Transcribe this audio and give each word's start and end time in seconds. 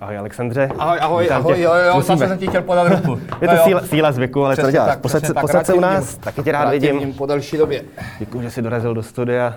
Ahoj 0.00 0.18
Alexandře. 0.18 0.68
Ahoj, 0.78 0.98
ahoj, 1.00 1.28
ahoj, 1.30 1.60
jo, 1.60 1.74
jo, 1.74 1.94
Musíme. 1.94 2.16
zase 2.16 2.28
jsem 2.28 2.38
ti 2.38 2.46
chtěl 2.46 2.62
podat 2.62 2.88
ruku. 2.88 3.20
Je 3.40 3.48
to 3.48 3.54
no, 3.54 3.64
síla, 3.64 3.80
síla 3.80 4.12
zvyku, 4.12 4.44
ale 4.44 4.56
co 4.56 4.70
děláš? 4.70 4.96
Posaď 4.96 5.24
se, 5.24 5.34
posaď 5.34 5.66
se 5.66 5.74
u 5.74 5.80
nás, 5.80 6.16
taky 6.16 6.42
tě 6.42 6.52
rád 6.52 6.64
rád 6.64 6.70
vidím. 6.70 6.98
vidím. 6.98 7.14
po 7.14 7.26
delší 7.26 7.56
době. 7.56 7.82
Děkuji, 8.18 8.42
že 8.42 8.50
jsi 8.50 8.62
dorazil 8.62 8.94
do 8.94 9.02
studia. 9.02 9.54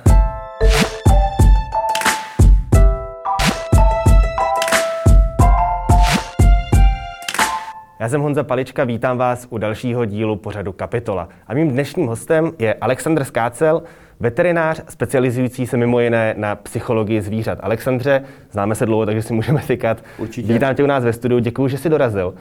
Já 8.00 8.10
jsem 8.10 8.22
Honza 8.22 8.44
Palička, 8.44 8.84
vítám 8.84 9.18
vás 9.18 9.48
u 9.50 9.58
dalšího 9.58 10.06
dílu 10.06 10.36
pořadu 10.36 10.72
Kapitola. 10.72 11.30
A 11.48 11.54
mým 11.54 11.70
dnešním 11.70 12.08
hostem 12.08 12.52
je 12.60 12.74
Aleksandr 12.74 13.24
Skácel, 13.24 13.84
veterinář 14.20 14.82
specializující 14.90 15.68
se 15.68 15.78
mimo 15.78 16.00
jiné 16.00 16.34
na 16.38 16.56
psychologii 16.56 17.22
zvířat. 17.22 17.60
Alexandře, 17.62 18.24
známe 18.52 18.76
se 18.76 18.86
dlouho, 18.86 19.06
takže 19.06 19.22
si 19.22 19.34
můžeme 19.34 19.62
tykat. 19.68 20.04
Určitě. 20.18 20.54
Vítám 20.54 20.76
tě 20.76 20.84
u 20.84 20.88
nás 20.88 21.04
ve 21.04 21.14
studiu, 21.14 21.40
děkuji, 21.40 21.68
že 21.68 21.78
jsi 21.78 21.90
dorazil. 21.90 22.34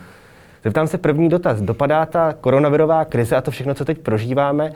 Zeptám 0.64 0.86
se 0.86 0.98
první 0.98 1.28
dotaz. 1.28 1.60
Dopadá 1.60 2.06
ta 2.06 2.34
koronavirová 2.40 3.04
krize 3.04 3.36
a 3.36 3.40
to 3.40 3.50
všechno, 3.50 3.74
co 3.74 3.84
teď 3.84 3.98
prožíváme, 3.98 4.72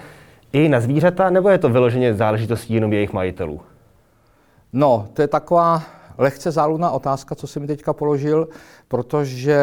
i 0.53 0.69
na 0.69 0.81
zvířata, 0.81 1.31
nebo 1.31 1.49
je 1.49 1.59
to 1.59 1.69
vyloženě 1.69 2.15
záležitostí 2.15 2.75
jenom 2.75 2.93
jejich 2.93 3.13
majitelů? 3.13 3.61
No, 4.73 5.09
to 5.15 5.23
je 5.23 5.29
taková 5.29 5.83
lehce 6.19 6.51
záludná 6.51 6.91
otázka, 6.91 7.35
co 7.35 7.47
jsem 7.47 7.63
mi 7.63 7.69
teďka 7.69 7.93
položil 7.93 8.49
protože 8.93 9.57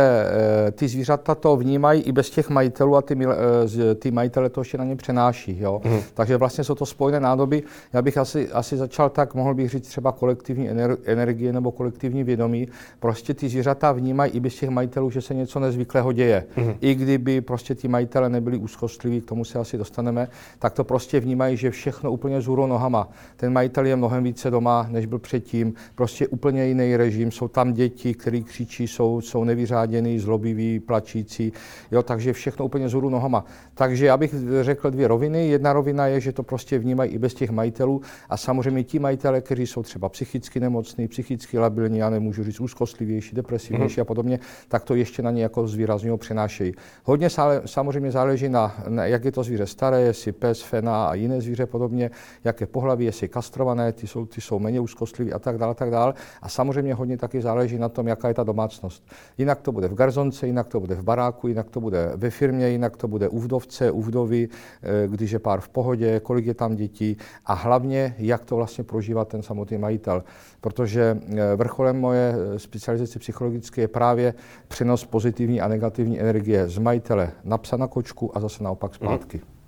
eh, 0.67 0.71
ty 0.71 0.87
zvířata 0.87 1.35
to 1.35 1.57
vnímají 1.57 2.01
i 2.01 2.11
bez 2.11 2.29
těch 2.29 2.49
majitelů 2.49 2.95
a 2.95 3.01
ty, 3.01 3.17
eh, 3.25 3.95
ty 3.95 4.11
majitele 4.11 4.49
to 4.49 4.61
ještě 4.61 4.77
na 4.77 4.83
ně 4.83 4.95
přenáší. 4.95 5.57
Jo? 5.59 5.81
Mm. 5.85 5.99
Takže 6.13 6.37
vlastně 6.37 6.63
jsou 6.63 6.75
to 6.75 6.85
spojené 6.85 7.19
nádoby. 7.19 7.63
Já 7.93 8.01
bych 8.01 8.17
asi, 8.17 8.51
asi 8.51 8.77
začal 8.77 9.09
tak, 9.09 9.35
mohl 9.35 9.53
bych 9.53 9.69
říct 9.69 9.87
třeba 9.87 10.11
kolektivní 10.11 10.69
energie 11.05 11.53
nebo 11.53 11.71
kolektivní 11.71 12.23
vědomí. 12.23 12.67
Prostě 12.99 13.33
ty 13.33 13.49
zvířata 13.49 13.91
vnímají 13.91 14.31
i 14.31 14.39
bez 14.39 14.55
těch 14.55 14.69
majitelů, 14.69 15.09
že 15.09 15.21
se 15.21 15.33
něco 15.33 15.59
nezvyklého 15.59 16.11
děje. 16.11 16.45
Mm. 16.57 16.73
I 16.81 16.95
kdyby 16.95 17.41
prostě 17.41 17.75
ty 17.75 17.87
majitele 17.87 18.29
nebyli 18.29 18.57
úzkostliví, 18.57 19.21
k 19.21 19.25
tomu 19.25 19.45
se 19.45 19.59
asi 19.59 19.77
dostaneme, 19.77 20.27
tak 20.59 20.73
to 20.73 20.83
prostě 20.83 21.19
vnímají, 21.19 21.57
že 21.57 21.71
všechno 21.71 22.11
úplně 22.11 22.41
zůrou 22.41 22.67
nohama. 22.67 23.09
Ten 23.37 23.53
majitel 23.53 23.85
je 23.85 23.95
mnohem 23.95 24.23
více 24.23 24.51
doma, 24.51 24.87
než 24.89 25.05
byl 25.05 25.19
předtím. 25.19 25.73
Prostě 25.95 26.27
úplně 26.27 26.65
jiný 26.65 26.97
režim. 26.97 27.31
Jsou 27.31 27.47
tam 27.47 27.73
děti, 27.73 28.13
které 28.13 28.41
křičí, 28.41 28.87
jsou 28.87 29.18
jsou, 29.21 29.43
nevyřáděný, 29.43 30.19
zlobiví, 30.19 30.79
plačící, 30.79 31.53
jo, 31.91 32.03
takže 32.03 32.33
všechno 32.33 32.65
úplně 32.65 32.89
zhůru 32.89 33.09
nohama. 33.09 33.45
Takže 33.73 34.05
já 34.05 34.17
bych 34.17 34.35
řekl 34.61 34.91
dvě 34.91 35.07
roviny. 35.07 35.47
Jedna 35.47 35.73
rovina 35.73 36.07
je, 36.07 36.19
že 36.19 36.31
to 36.33 36.43
prostě 36.43 36.79
vnímají 36.79 37.11
i 37.11 37.17
bez 37.17 37.33
těch 37.33 37.49
majitelů 37.49 38.01
a 38.29 38.37
samozřejmě 38.37 38.83
ti 38.83 38.99
majitele, 38.99 39.41
kteří 39.41 39.67
jsou 39.67 39.83
třeba 39.83 40.09
psychicky 40.09 40.59
nemocní, 40.59 41.07
psychicky 41.07 41.59
labilní, 41.59 41.97
já 41.97 42.09
nemůžu 42.09 42.43
říct 42.43 42.59
úzkostlivější, 42.59 43.35
depresivnější 43.35 43.99
mm. 43.99 44.01
a 44.01 44.05
podobně, 44.05 44.39
tak 44.67 44.83
to 44.83 44.95
ještě 44.95 45.21
na 45.21 45.31
ně 45.31 45.43
jako 45.43 45.67
zvýrazně 45.67 46.17
přenášejí. 46.17 46.73
Hodně 47.03 47.29
sále, 47.29 47.61
samozřejmě 47.65 48.11
záleží 48.11 48.49
na, 48.49 48.83
na, 48.87 49.05
jak 49.05 49.25
je 49.25 49.31
to 49.31 49.43
zvíře 49.43 49.65
staré, 49.65 50.01
jestli 50.01 50.31
pes, 50.31 50.61
fena 50.61 51.05
a 51.05 51.13
jiné 51.13 51.41
zvíře 51.41 51.65
podobně, 51.65 52.11
jaké 52.43 52.65
pohlaví, 52.65 53.05
jestli 53.05 53.27
kastrované, 53.27 53.91
ty 53.93 54.07
jsou, 54.07 54.25
ty 54.25 54.41
jsou 54.41 54.59
méně 54.59 54.79
úzkostliví 54.79 55.33
a 55.33 55.39
tak 55.39 55.57
dále, 55.57 55.75
tak 55.75 55.91
dále. 55.91 56.13
A 56.41 56.49
samozřejmě 56.49 56.93
hodně 56.93 57.17
taky 57.17 57.41
záleží 57.41 57.77
na 57.77 57.89
tom, 57.89 58.07
jaká 58.07 58.27
je 58.27 58.33
ta 58.33 58.43
domácnost. 58.43 58.98
Jinak 59.37 59.61
to 59.61 59.71
bude 59.71 59.87
v 59.87 59.93
garzonce, 59.93 60.47
jinak 60.47 60.67
to 60.67 60.79
bude 60.79 60.95
v 60.95 61.03
baráku, 61.03 61.47
jinak 61.47 61.69
to 61.69 61.81
bude 61.81 62.11
ve 62.15 62.29
firmě, 62.29 62.69
jinak 62.69 62.97
to 62.97 63.07
bude 63.07 63.29
u 63.29 63.39
vdovce, 63.39 63.91
u 63.91 64.01
vdovy, 64.01 64.49
eh, 64.83 65.07
když 65.07 65.31
je 65.31 65.39
pár 65.39 65.59
v 65.61 65.69
pohodě, 65.69 66.19
kolik 66.19 66.45
je 66.45 66.53
tam 66.53 66.75
dětí 66.75 67.17
a 67.45 67.53
hlavně, 67.53 68.15
jak 68.17 68.45
to 68.45 68.55
vlastně 68.55 68.83
prožívá 68.83 69.25
ten 69.25 69.41
samotný 69.41 69.77
majitel. 69.77 70.23
Protože 70.61 71.19
eh, 71.37 71.55
vrcholem 71.55 71.99
moje 71.99 72.35
eh, 72.35 72.59
specializace 72.59 73.19
psychologické 73.19 73.81
je 73.81 73.87
právě 73.87 74.33
přenos 74.67 75.05
pozitivní 75.05 75.61
a 75.61 75.67
negativní 75.67 76.19
energie 76.19 76.69
z 76.69 76.77
majitele 76.77 77.31
na 77.43 77.57
psa 77.57 77.77
na 77.77 77.87
kočku 77.87 78.37
a 78.37 78.39
zase 78.39 78.63
naopak 78.63 78.95
zpátky. 78.95 79.37
Mm. 79.37 79.58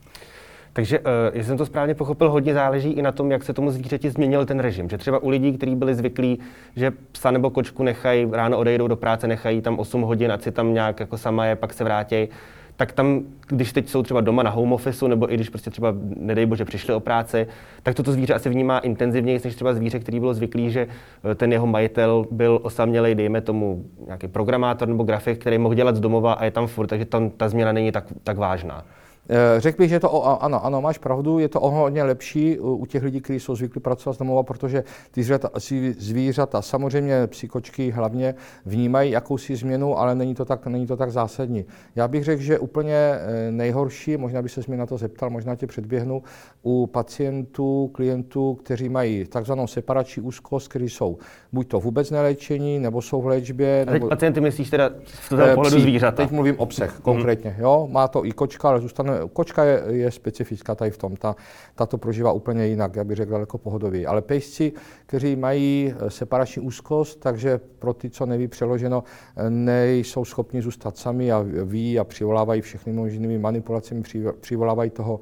Takže, 0.74 1.00
uh, 1.00 1.06
jestli 1.34 1.48
jsem 1.48 1.58
to 1.58 1.66
správně 1.66 1.96
pochopil, 1.96 2.30
hodně 2.30 2.54
záleží 2.54 2.92
i 2.92 3.02
na 3.02 3.12
tom, 3.12 3.32
jak 3.32 3.44
se 3.44 3.54
tomu 3.54 3.72
zvířeti 3.72 4.10
změnil 4.10 4.46
ten 4.46 4.60
režim. 4.60 4.90
Že 4.90 4.98
třeba 4.98 5.24
u 5.24 5.30
lidí, 5.30 5.58
kteří 5.58 5.76
byli 5.76 5.96
zvyklí, 5.96 6.40
že 6.76 6.92
psa 7.12 7.32
nebo 7.32 7.50
kočku 7.50 7.84
nechají, 7.84 8.28
ráno 8.32 8.58
odejdou 8.58 8.88
do 8.88 8.96
práce, 8.96 9.28
nechají 9.28 9.62
tam 9.62 9.80
8 9.80 10.02
hodin, 10.02 10.32
ať 10.32 10.42
si 10.42 10.52
tam 10.52 10.74
nějak 10.74 11.00
jako 11.00 11.18
sama 11.18 11.46
je, 11.46 11.56
pak 11.56 11.74
se 11.74 11.84
vrátí, 11.84 12.28
tak 12.76 12.92
tam, 12.92 13.22
když 13.48 13.74
teď 13.74 13.90
jsou 13.90 14.04
třeba 14.04 14.22
doma 14.22 14.44
na 14.44 14.50
home 14.50 14.74
office, 14.74 15.08
nebo 15.08 15.34
i 15.34 15.36
když 15.36 15.50
prostě 15.50 15.70
třeba, 15.70 15.94
nedej 16.16 16.46
bože, 16.46 16.66
přišli 16.66 16.94
o 16.94 17.00
práci, 17.00 17.48
tak 17.84 17.96
toto 17.96 18.12
zvíře 18.12 18.34
asi 18.34 18.50
vnímá 18.50 18.80
intenzivněji 18.80 19.42
než 19.44 19.56
třeba 19.56 19.74
zvíře, 19.74 20.00
který 20.00 20.20
bylo 20.20 20.34
zvyklý, 20.34 20.72
že 20.72 20.88
eh, 21.32 21.36
ten 21.36 21.52
jeho 21.52 21.68
majitel 21.68 22.26
byl 22.32 22.60
osamělej, 22.64 23.16
dejme 23.16 23.42
tomu, 23.42 23.86
nějaký 24.06 24.28
programátor 24.28 24.88
nebo 24.88 25.04
grafik, 25.04 25.42
který 25.42 25.58
mohl 25.58 25.76
dělat 25.76 25.96
z 25.96 26.00
domova 26.00 26.34
a 26.34 26.46
je 26.46 26.52
tam 26.52 26.68
furt, 26.68 26.88
takže 26.88 27.06
tam 27.06 27.30
ta 27.30 27.50
změna 27.50 27.72
není 27.72 27.92
tak, 27.92 28.06
tak 28.24 28.38
vážná. 28.38 28.86
Eh, 29.32 29.60
řekl 29.60 29.78
bych, 29.78 29.90
že 29.90 30.00
to 30.00 30.12
o, 30.12 30.44
ano, 30.44 30.66
ano, 30.66 30.82
máš 30.82 30.98
pravdu, 30.98 31.40
je 31.40 31.48
to 31.48 31.62
o 31.62 31.70
hodně 31.70 32.04
lepší 32.04 32.60
u 32.60 32.86
těch 32.86 33.04
lidí, 33.04 33.22
kteří 33.22 33.40
jsou 33.40 33.56
zvyklí 33.56 33.82
pracovat 33.82 34.14
z 34.14 34.18
domova, 34.18 34.44
protože 34.44 34.84
ty 35.12 35.24
zvířata, 35.24 35.50
zvířata 35.98 36.62
samozřejmě 36.62 37.28
psykočky 37.28 37.92
hlavně 37.92 38.36
vnímají 38.66 39.12
jakousi 39.12 39.56
změnu, 39.56 40.00
ale 40.00 40.16
není 40.16 40.36
to, 40.36 40.46
tak, 40.46 40.68
není 40.68 40.88
to 40.88 40.98
tak 40.98 41.12
zásadní. 41.12 41.66
Já 41.96 42.08
bych 42.08 42.24
řekl, 42.24 42.42
že 42.42 42.60
úplně 42.60 42.96
eh, 42.96 43.52
nejhorší, 43.52 44.18
možná 44.18 44.42
by 44.42 44.50
se 44.50 44.62
mě 44.68 44.78
na 44.78 44.86
to 44.86 44.98
zeptal, 44.98 45.30
možná 45.30 45.56
tě 45.56 45.68
předběhnu, 45.68 46.24
u 46.64 46.88
pacientů, 46.88 47.90
klientů, 47.94 48.54
kteří 48.54 48.90
mají 48.90 49.26
takzvanou 49.26 49.68
separační 49.68 50.24
úzkost, 50.24 50.68
kteří 50.68 50.90
jsou 50.90 51.18
buď 51.52 51.68
to 51.68 51.80
vůbec 51.80 52.12
neléčení, 52.12 52.80
nebo 52.80 53.02
jsou 53.02 53.22
v 53.22 53.28
léčbě. 53.28 53.82
A 53.82 53.86
teď 53.86 53.94
nebo, 53.94 54.08
pacienty 54.08 54.42
myslíš 54.42 54.70
teda 54.70 54.90
z 55.06 55.30
toho 55.30 55.42
eh, 55.42 55.56
pohledu 55.56 55.80
zvířata? 55.80 56.18
Teď 56.18 56.32
mluvím 56.32 56.56
o 56.60 56.66
psech 56.66 57.00
konkrétně. 57.02 57.56
Jo? 57.60 57.88
Má 57.92 58.08
to 58.08 58.26
i 58.26 58.32
kočka, 58.32 58.70
ale 58.70 58.82
zůstane 58.82 59.21
kočka 59.34 59.64
je, 59.64 59.84
je 59.88 60.12
specifická 60.12 60.76
tady 60.76 60.92
v 60.92 60.98
tom, 60.98 61.16
ta, 61.16 61.36
ta 61.76 61.86
to 61.86 61.98
prožívá 61.98 62.32
úplně 62.32 62.68
jinak, 62.68 62.96
já 62.96 63.04
bych 63.04 63.18
řekl 63.18 63.32
daleko 63.32 63.58
pohodověji. 63.58 64.06
Ale 64.06 64.22
pejsci, 64.22 64.74
kteří 65.06 65.36
mají 65.36 65.94
eh, 65.94 66.10
separační 66.10 66.62
úzkost, 66.62 67.20
takže 67.20 67.60
pro 67.80 67.94
ty, 67.94 68.10
co 68.10 68.26
neví 68.26 68.48
přeloženo, 68.48 69.04
eh, 69.36 69.50
nejsou 69.50 70.26
schopni 70.26 70.62
zůstat 70.62 70.98
sami 70.98 71.32
a 71.32 71.46
ví 71.64 72.00
a 72.00 72.04
přivolávají 72.04 72.62
všechny 72.62 72.94
možnými 72.94 73.40
manipulacemi, 73.40 74.04
přivolávají 74.40 74.90
toho 74.90 75.20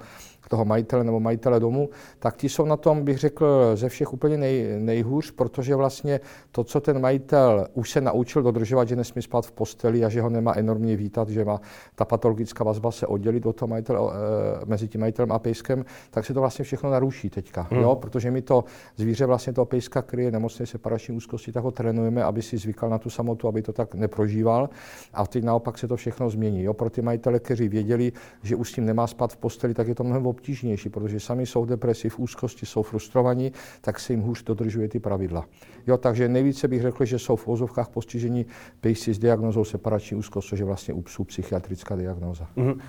toho 0.50 0.66
majitele 0.66 1.04
nebo 1.04 1.20
majitele 1.20 1.60
domu, 1.60 1.90
tak 2.20 2.38
ti 2.38 2.50
jsou 2.50 2.66
na 2.66 2.78
tom, 2.78 3.04
bych 3.04 3.18
řekl, 3.18 3.76
ze 3.76 3.90
všech 3.90 4.14
úplně 4.14 4.38
nej, 4.38 4.76
nejhůř, 4.80 5.32
protože 5.32 5.76
vlastně 5.76 6.20
to, 6.52 6.64
co 6.64 6.80
ten 6.80 7.02
majitel 7.02 7.68
už 7.74 7.92
se 7.92 8.02
naučil 8.02 8.42
dodržovat, 8.42 8.88
že 8.88 8.96
nesmí 8.96 9.22
spát 9.22 9.46
v 9.46 9.52
posteli 9.52 10.06
a 10.06 10.10
že 10.10 10.22
ho 10.22 10.30
nemá 10.30 10.54
enormně 10.58 10.96
vítat, 10.96 11.30
že 11.30 11.46
má 11.46 11.62
ta 11.96 12.06
patologická 12.06 12.64
vazba 12.64 12.92
se 12.92 13.08
oddělit 13.08 13.46
od 13.46 13.56
toho 13.56 13.68
majitele, 13.68 14.00
e, 14.00 14.66
mezi 14.66 14.88
tím 14.88 15.02
majitelem 15.02 15.32
a 15.32 15.40
pejskem, 15.40 15.86
tak 16.12 16.26
se 16.26 16.34
to 16.34 16.40
vlastně 16.40 16.66
všechno 16.66 16.90
naruší 16.90 17.30
teďka, 17.30 17.68
hmm. 17.72 17.82
jo? 17.82 17.96
protože 17.96 18.32
my 18.32 18.42
to 18.42 18.64
zvíře 18.96 19.26
vlastně 19.26 19.54
toho 19.54 19.66
pejska 19.66 20.02
kryje 20.02 20.32
nemocné 20.32 20.66
separační 20.66 21.16
úzkosti, 21.16 21.52
tak 21.52 21.64
ho 21.64 21.72
trénujeme, 21.72 22.24
aby 22.24 22.42
si 22.42 22.58
zvykal 22.58 22.90
na 22.90 22.98
tu 22.98 23.10
samotu, 23.10 23.48
aby 23.48 23.62
to 23.62 23.74
tak 23.74 23.96
neprožíval 23.96 24.70
a 25.14 25.28
teď 25.28 25.44
naopak 25.44 25.78
se 25.78 25.88
to 25.88 25.96
všechno 25.96 26.30
změní. 26.30 26.64
Jo? 26.64 26.74
Pro 26.74 26.90
ty 26.90 27.02
majitele, 27.02 27.40
kteří 27.40 27.70
věděli, 27.70 28.12
že 28.44 28.56
už 28.56 28.72
s 28.72 28.74
tím 28.74 28.86
nemá 28.86 29.08
spát 29.08 29.34
v 29.34 29.38
posteli, 29.38 29.74
tak 29.74 29.88
je 29.88 29.96
to 29.96 30.04
mnohem 30.04 30.26
obtížnější, 30.40 30.90
protože 30.90 31.20
sami 31.20 31.46
jsou 31.46 31.64
v 31.64 31.68
depresi, 31.68 32.10
v 32.10 32.20
úzkosti, 32.20 32.66
jsou 32.66 32.84
frustrovaní, 32.84 33.52
tak 33.82 34.00
se 34.00 34.14
jim 34.14 34.22
hůř 34.22 34.44
dodržuje 34.44 34.88
ty 34.88 35.00
pravidla. 35.00 35.46
Jo, 35.88 35.98
takže 35.98 36.28
nejvíce 36.28 36.68
bych 36.68 36.82
řekl, 36.82 37.06
že 37.06 37.20
jsou 37.20 37.36
v 37.36 37.48
ozovkách 37.48 37.90
postižení 37.90 38.46
pejsi 38.82 39.14
s 39.14 39.20
diagnozou 39.20 39.64
separační 39.64 40.18
úzkost, 40.18 40.48
což 40.50 40.60
je 40.60 40.66
vlastně 40.66 40.94
u 40.94 41.02
psů 41.02 41.24
psychiatrická 41.24 41.96
diagnoza. 41.96 42.48
Mm-hmm. 42.58 42.80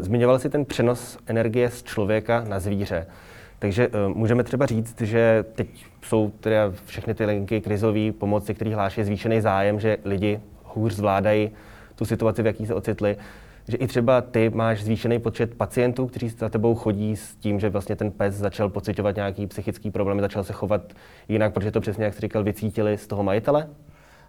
Zmiňoval 0.00 0.38
jsi 0.38 0.50
ten 0.50 0.64
přenos 0.64 1.18
energie 1.26 1.70
z 1.70 1.82
člověka 1.82 2.44
na 2.48 2.60
zvíře. 2.60 3.06
Takže 3.58 3.88
uh, 3.88 3.94
můžeme 4.16 4.44
třeba 4.44 4.66
říct, 4.66 5.00
že 5.00 5.44
teď 5.54 5.86
jsou 6.02 6.32
teda 6.40 6.72
všechny 6.84 7.14
ty 7.14 7.24
linky 7.24 7.60
krizové 7.60 8.12
pomoci, 8.12 8.54
které 8.54 8.74
hláší 8.74 9.04
zvýšený 9.04 9.40
zájem, 9.40 9.80
že 9.80 9.98
lidi 10.04 10.40
hůř 10.64 10.94
zvládají 10.94 11.50
tu 11.94 12.04
situaci, 12.04 12.42
v 12.42 12.46
jaký 12.46 12.66
se 12.66 12.74
ocitli 12.74 13.16
že 13.68 13.76
i 13.76 13.86
třeba 13.86 14.20
ty 14.20 14.50
máš 14.50 14.84
zvýšený 14.84 15.18
počet 15.18 15.54
pacientů, 15.54 16.06
kteří 16.06 16.28
za 16.28 16.48
tebou 16.48 16.74
chodí 16.74 17.16
s 17.16 17.36
tím, 17.36 17.60
že 17.60 17.68
vlastně 17.68 17.96
ten 17.96 18.10
pes 18.10 18.34
začal 18.34 18.68
pocitovat 18.68 19.16
nějaký 19.16 19.46
psychický 19.46 19.90
problém, 19.90 20.20
začal 20.20 20.44
se 20.44 20.52
chovat 20.52 20.92
jinak, 21.28 21.54
protože 21.54 21.70
to 21.70 21.80
přesně, 21.80 22.04
jak 22.04 22.14
jsi 22.14 22.20
říkal, 22.20 22.44
vycítili 22.44 22.98
z 22.98 23.06
toho 23.06 23.22
majitele? 23.22 23.68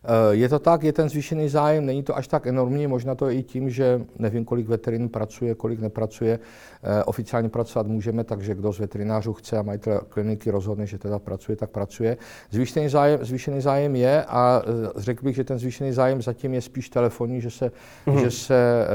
Eh, 0.08 0.36
je 0.36 0.50
to 0.50 0.60
tak, 0.60 0.84
je 0.84 0.94
ten 0.94 1.10
zvýšený 1.10 1.50
zájem, 1.50 1.86
není 1.86 2.04
to 2.04 2.18
až 2.18 2.28
tak 2.28 2.48
enormní, 2.48 2.88
možná 2.88 3.16
to 3.16 3.30
je 3.30 3.36
i 3.36 3.44
tím, 3.44 3.70
že 3.70 4.02
nevím, 4.20 4.46
kolik 4.46 4.68
veterin 4.68 5.10
pracuje, 5.10 5.56
kolik 5.56 5.80
nepracuje. 5.80 6.40
Eh, 6.84 7.04
oficiálně 7.04 7.50
pracovat 7.50 7.88
můžeme, 7.88 8.24
takže 8.24 8.56
kdo 8.56 8.74
z 8.74 8.80
veterinářů 8.80 9.34
chce 9.34 9.58
a 9.58 9.62
majitel 9.62 10.02
kliniky 10.10 10.52
rozhodne, 10.52 10.86
že 10.86 10.98
teda 10.98 11.20
pracuje, 11.20 11.56
tak 11.56 11.70
pracuje. 11.70 12.18
Zvýšený 12.52 12.90
zájem, 12.90 13.20
zvýšený 13.22 13.62
zájem 13.62 13.96
je 13.96 14.24
a 14.24 14.62
eh, 14.64 14.92
řekl 14.96 15.24
bych, 15.24 15.36
že 15.36 15.44
ten 15.44 15.60
zvýšený 15.60 15.92
zájem 15.92 16.22
zatím 16.22 16.54
je 16.54 16.62
spíš 16.62 16.90
telefonní, 16.90 17.42
že 17.42 17.52
se, 17.52 17.72
mm-hmm. 18.08 18.22
že 18.22 18.32
se 18.32 18.88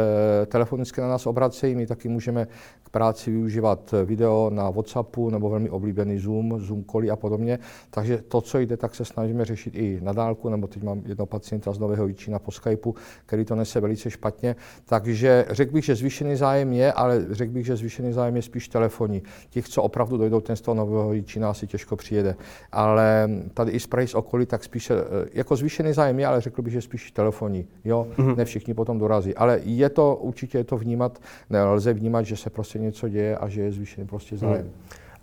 telefonicky 0.47 1.01
na 1.01 1.09
nás 1.09 1.27
obracejí. 1.27 1.75
My 1.75 1.87
taky 1.87 2.09
můžeme 2.09 2.49
k 2.83 2.91
práci 2.91 3.31
využívat 3.31 3.95
video 4.05 4.51
na 4.51 4.71
WhatsAppu 4.71 5.31
nebo 5.31 5.51
velmi 5.51 5.71
oblíbený 5.71 6.19
Zoom, 6.19 6.61
Zoom 6.61 6.85
koly 6.85 7.11
a 7.11 7.17
podobně. 7.17 7.59
Takže 7.91 8.19
to, 8.29 8.41
co 8.41 8.59
jde, 8.59 8.77
tak 8.77 8.95
se 8.95 9.05
snažíme 9.05 9.45
řešit 9.45 9.75
i 9.75 9.99
na 10.03 10.13
dálku, 10.13 10.49
nebo 10.49 10.67
teď 10.67 10.83
mám 10.83 11.02
jednoho 11.07 11.27
pacienta 11.27 11.73
z 11.73 11.79
Nového 11.79 12.07
Jičína 12.07 12.39
po 12.39 12.51
Skypeu, 12.51 12.95
který 13.27 13.45
to 13.45 13.55
nese 13.55 13.81
velice 13.81 14.11
špatně. 14.11 14.57
Takže 14.85 15.47
řekl 15.51 15.73
bych, 15.73 15.85
že 15.85 15.95
zvýšený 15.95 16.37
zájem 16.37 16.73
je, 16.73 16.93
ale 16.93 17.27
řekl 17.31 17.53
bych, 17.53 17.67
že 17.67 17.77
zvýšený 17.77 18.13
zájem 18.13 18.37
je 18.37 18.43
spíš 18.43 18.69
telefonní. 18.69 19.23
Těch, 19.51 19.69
co 19.69 19.83
opravdu 19.83 20.17
dojdou 20.17 20.41
ten 20.41 20.57
z 20.57 20.61
toho 20.61 20.75
Nového 20.75 21.13
Jičína, 21.13 21.51
asi 21.51 21.67
těžko 21.67 21.97
přijede. 21.97 22.37
Ale 22.73 23.31
tady 23.55 23.73
i 23.73 23.81
z 23.81 23.87
Prahy 23.87 24.09
z 24.09 24.15
okolí, 24.15 24.47
tak 24.47 24.65
spíš 24.65 24.91
eh, 24.91 24.97
jako 25.33 25.57
zvýšený 25.57 25.93
zájem 25.93 26.19
je, 26.19 26.27
ale 26.27 26.41
řekl 26.41 26.63
bych, 26.63 26.73
že 26.73 26.81
spíš 26.81 27.11
telefonní. 27.11 27.67
Jo, 27.85 28.07
mm-hmm. 28.17 28.37
ne 28.37 28.45
všichni 28.45 28.75
potom 28.75 28.99
dorazí. 28.99 29.35
Ale 29.35 29.61
je 29.65 29.89
to, 29.89 30.17
určitě 30.17 30.59
je 30.59 30.65
to 30.65 30.77
vnímat, 30.77 31.19
ne, 31.51 31.65
lze 31.65 31.93
vnímat, 31.93 32.23
že 32.23 32.37
se 32.37 32.51
prostě 32.51 32.79
něco 32.79 33.09
děje 33.09 33.37
a 33.37 33.49
že 33.49 33.63
je 33.63 33.73
zvýšený 33.73 34.07
prostě 34.07 34.37
zájem. 34.37 34.65
Mm. 34.65 34.73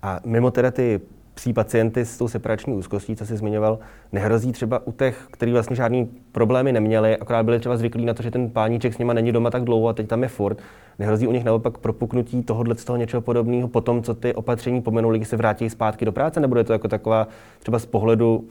A 0.01 0.19
mimo 0.25 0.51
teda 0.51 0.71
ty 0.71 1.01
psí 1.39 1.53
pacienty 1.53 2.05
s 2.05 2.17
tou 2.17 2.27
separační 2.27 2.73
úzkostí, 2.73 3.15
co 3.15 3.25
jsi 3.25 3.37
zmiňoval, 3.37 3.79
nehrozí 4.11 4.51
třeba 4.51 4.87
u 4.87 4.91
těch, 4.91 5.27
kteří 5.31 5.51
vlastně 5.51 5.75
žádný 5.75 6.09
problémy 6.31 6.71
neměli, 6.71 7.17
akorát 7.17 7.43
byli 7.43 7.59
třeba 7.59 7.77
zvyklí 7.77 8.05
na 8.05 8.13
to, 8.13 8.23
že 8.23 8.31
ten 8.31 8.49
páníček 8.49 8.93
s 8.93 8.97
nima 8.97 9.13
není 9.13 9.31
doma 9.31 9.49
tak 9.49 9.63
dlouho 9.63 9.87
a 9.87 9.93
teď 9.93 10.07
tam 10.07 10.23
je 10.23 10.29
furt. 10.29 10.57
Nehrozí 10.99 11.27
u 11.27 11.31
nich 11.31 11.43
naopak 11.43 11.77
propuknutí 11.77 12.43
tohohle 12.43 12.75
z 12.75 12.85
toho 12.85 12.97
něčeho 12.97 13.21
podobného 13.21 13.67
po 13.67 13.81
tom, 13.81 14.03
co 14.03 14.13
ty 14.13 14.33
opatření 14.33 14.81
pomenuli, 14.81 15.17
když 15.17 15.27
se 15.27 15.37
vrátí 15.37 15.69
zpátky 15.69 16.05
do 16.05 16.11
práce, 16.11 16.39
nebo 16.39 16.57
je 16.57 16.63
to 16.63 16.73
jako 16.73 16.87
taková 16.87 17.27
třeba 17.59 17.79
z 17.79 17.85
pohledu 17.85 18.43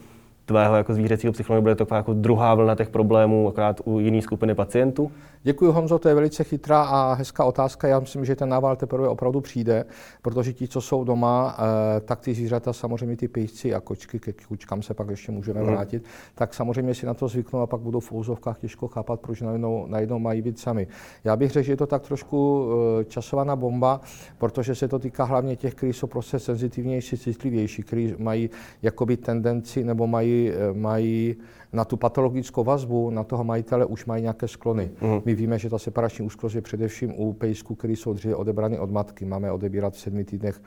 tvého 0.46 0.76
jako 0.76 0.94
zvířecího 0.94 1.32
psychologa 1.32 1.61
bude 1.61 1.75
to 1.75 1.85
taková 1.85 1.96
jako 1.96 2.12
druhá 2.12 2.55
vlna 2.55 2.75
těch 2.75 2.88
problémů, 2.88 3.49
akorát 3.49 3.81
u 3.85 3.99
jiné 3.99 4.23
skupiny 4.23 4.55
pacientů? 4.55 5.12
Děkuji 5.43 5.73
Honzo, 5.73 5.99
to 5.99 6.08
je 6.08 6.14
velice 6.14 6.44
chytrá 6.44 6.82
a 6.82 7.14
hezká 7.14 7.44
otázka. 7.44 7.88
Já 7.88 8.00
myslím, 8.00 8.25
že 8.25 8.37
ten 8.37 8.49
nával 8.49 8.76
teprve 8.76 9.08
opravdu 9.08 9.40
přijde, 9.40 9.85
protože 10.23 10.52
ti, 10.52 10.69
co 10.69 10.81
jsou 10.81 11.05
doma, 11.05 11.56
eh, 11.58 12.00
tak 12.00 12.20
ty 12.20 12.35
zvířata, 12.35 12.73
samozřejmě 12.73 13.17
ty 13.17 13.29
pejsci 13.29 13.75
a 13.75 13.81
kočky, 13.81 14.19
ke 14.19 14.32
kučkám 14.49 14.82
se 14.82 14.94
pak 14.94 15.08
ještě 15.08 15.32
můžeme 15.32 15.61
hmm. 15.61 15.69
vrátit, 15.69 16.05
tak 16.35 16.55
samozřejmě 16.55 16.94
si 16.94 17.06
na 17.06 17.14
to 17.14 17.29
zvyknou 17.29 17.61
a 17.61 17.67
pak 17.67 17.81
budou 17.81 18.00
v 18.00 18.12
úzovkách 18.12 18.58
těžko 18.58 18.88
chápat, 18.88 19.20
proč 19.20 19.40
najednou, 19.40 19.87
najednou 19.87 20.19
mají 20.19 20.43
být 20.43 20.58
sami. 20.58 20.87
Já 21.25 21.37
bych 21.37 21.50
řekl, 21.50 21.67
že 21.67 21.73
je 21.73 21.76
to 21.76 21.87
tak 21.87 22.02
trošku 22.02 22.69
eh, 23.00 23.05
časovaná 23.05 23.56
bomba, 23.56 24.00
protože 24.38 24.75
se 24.75 24.88
to 24.88 24.99
týká 24.99 25.25
hlavně 25.25 25.56
těch, 25.56 25.75
kteří 25.75 25.93
jsou 25.93 26.06
prostě 26.06 26.38
senzitivnější, 26.38 27.19
citlivější, 27.19 27.82
kteří 27.82 28.14
mají 28.19 28.50
jakoby 28.82 29.17
tendenci 29.17 29.85
nebo 29.85 30.06
mají, 30.06 30.50
eh, 30.50 30.73
mají 30.73 31.37
na 31.73 31.85
tu 31.85 31.97
patologickou 31.97 32.65
vazbu, 32.65 33.11
na 33.11 33.25
toho 33.25 33.44
majitele 33.44 33.85
už 33.85 34.06
mají 34.06 34.23
nějaké 34.23 34.49
sklony. 34.49 34.91
Mm. 35.00 35.20
My 35.25 35.35
víme, 35.35 35.59
že 35.59 35.70
ta 35.70 35.79
separační 35.79 36.25
úzkost 36.25 36.55
je 36.55 36.61
především 36.61 37.12
u 37.17 37.32
pejsků, 37.32 37.75
které 37.75 37.93
jsou 37.93 38.12
dříve 38.12 38.35
odebrany 38.35 38.79
od 38.79 38.91
matky. 38.91 39.25
Máme 39.25 39.53
odebírat 39.53 39.94
v 39.94 40.00
sedmi 40.00 40.25
týdnech 40.25 40.61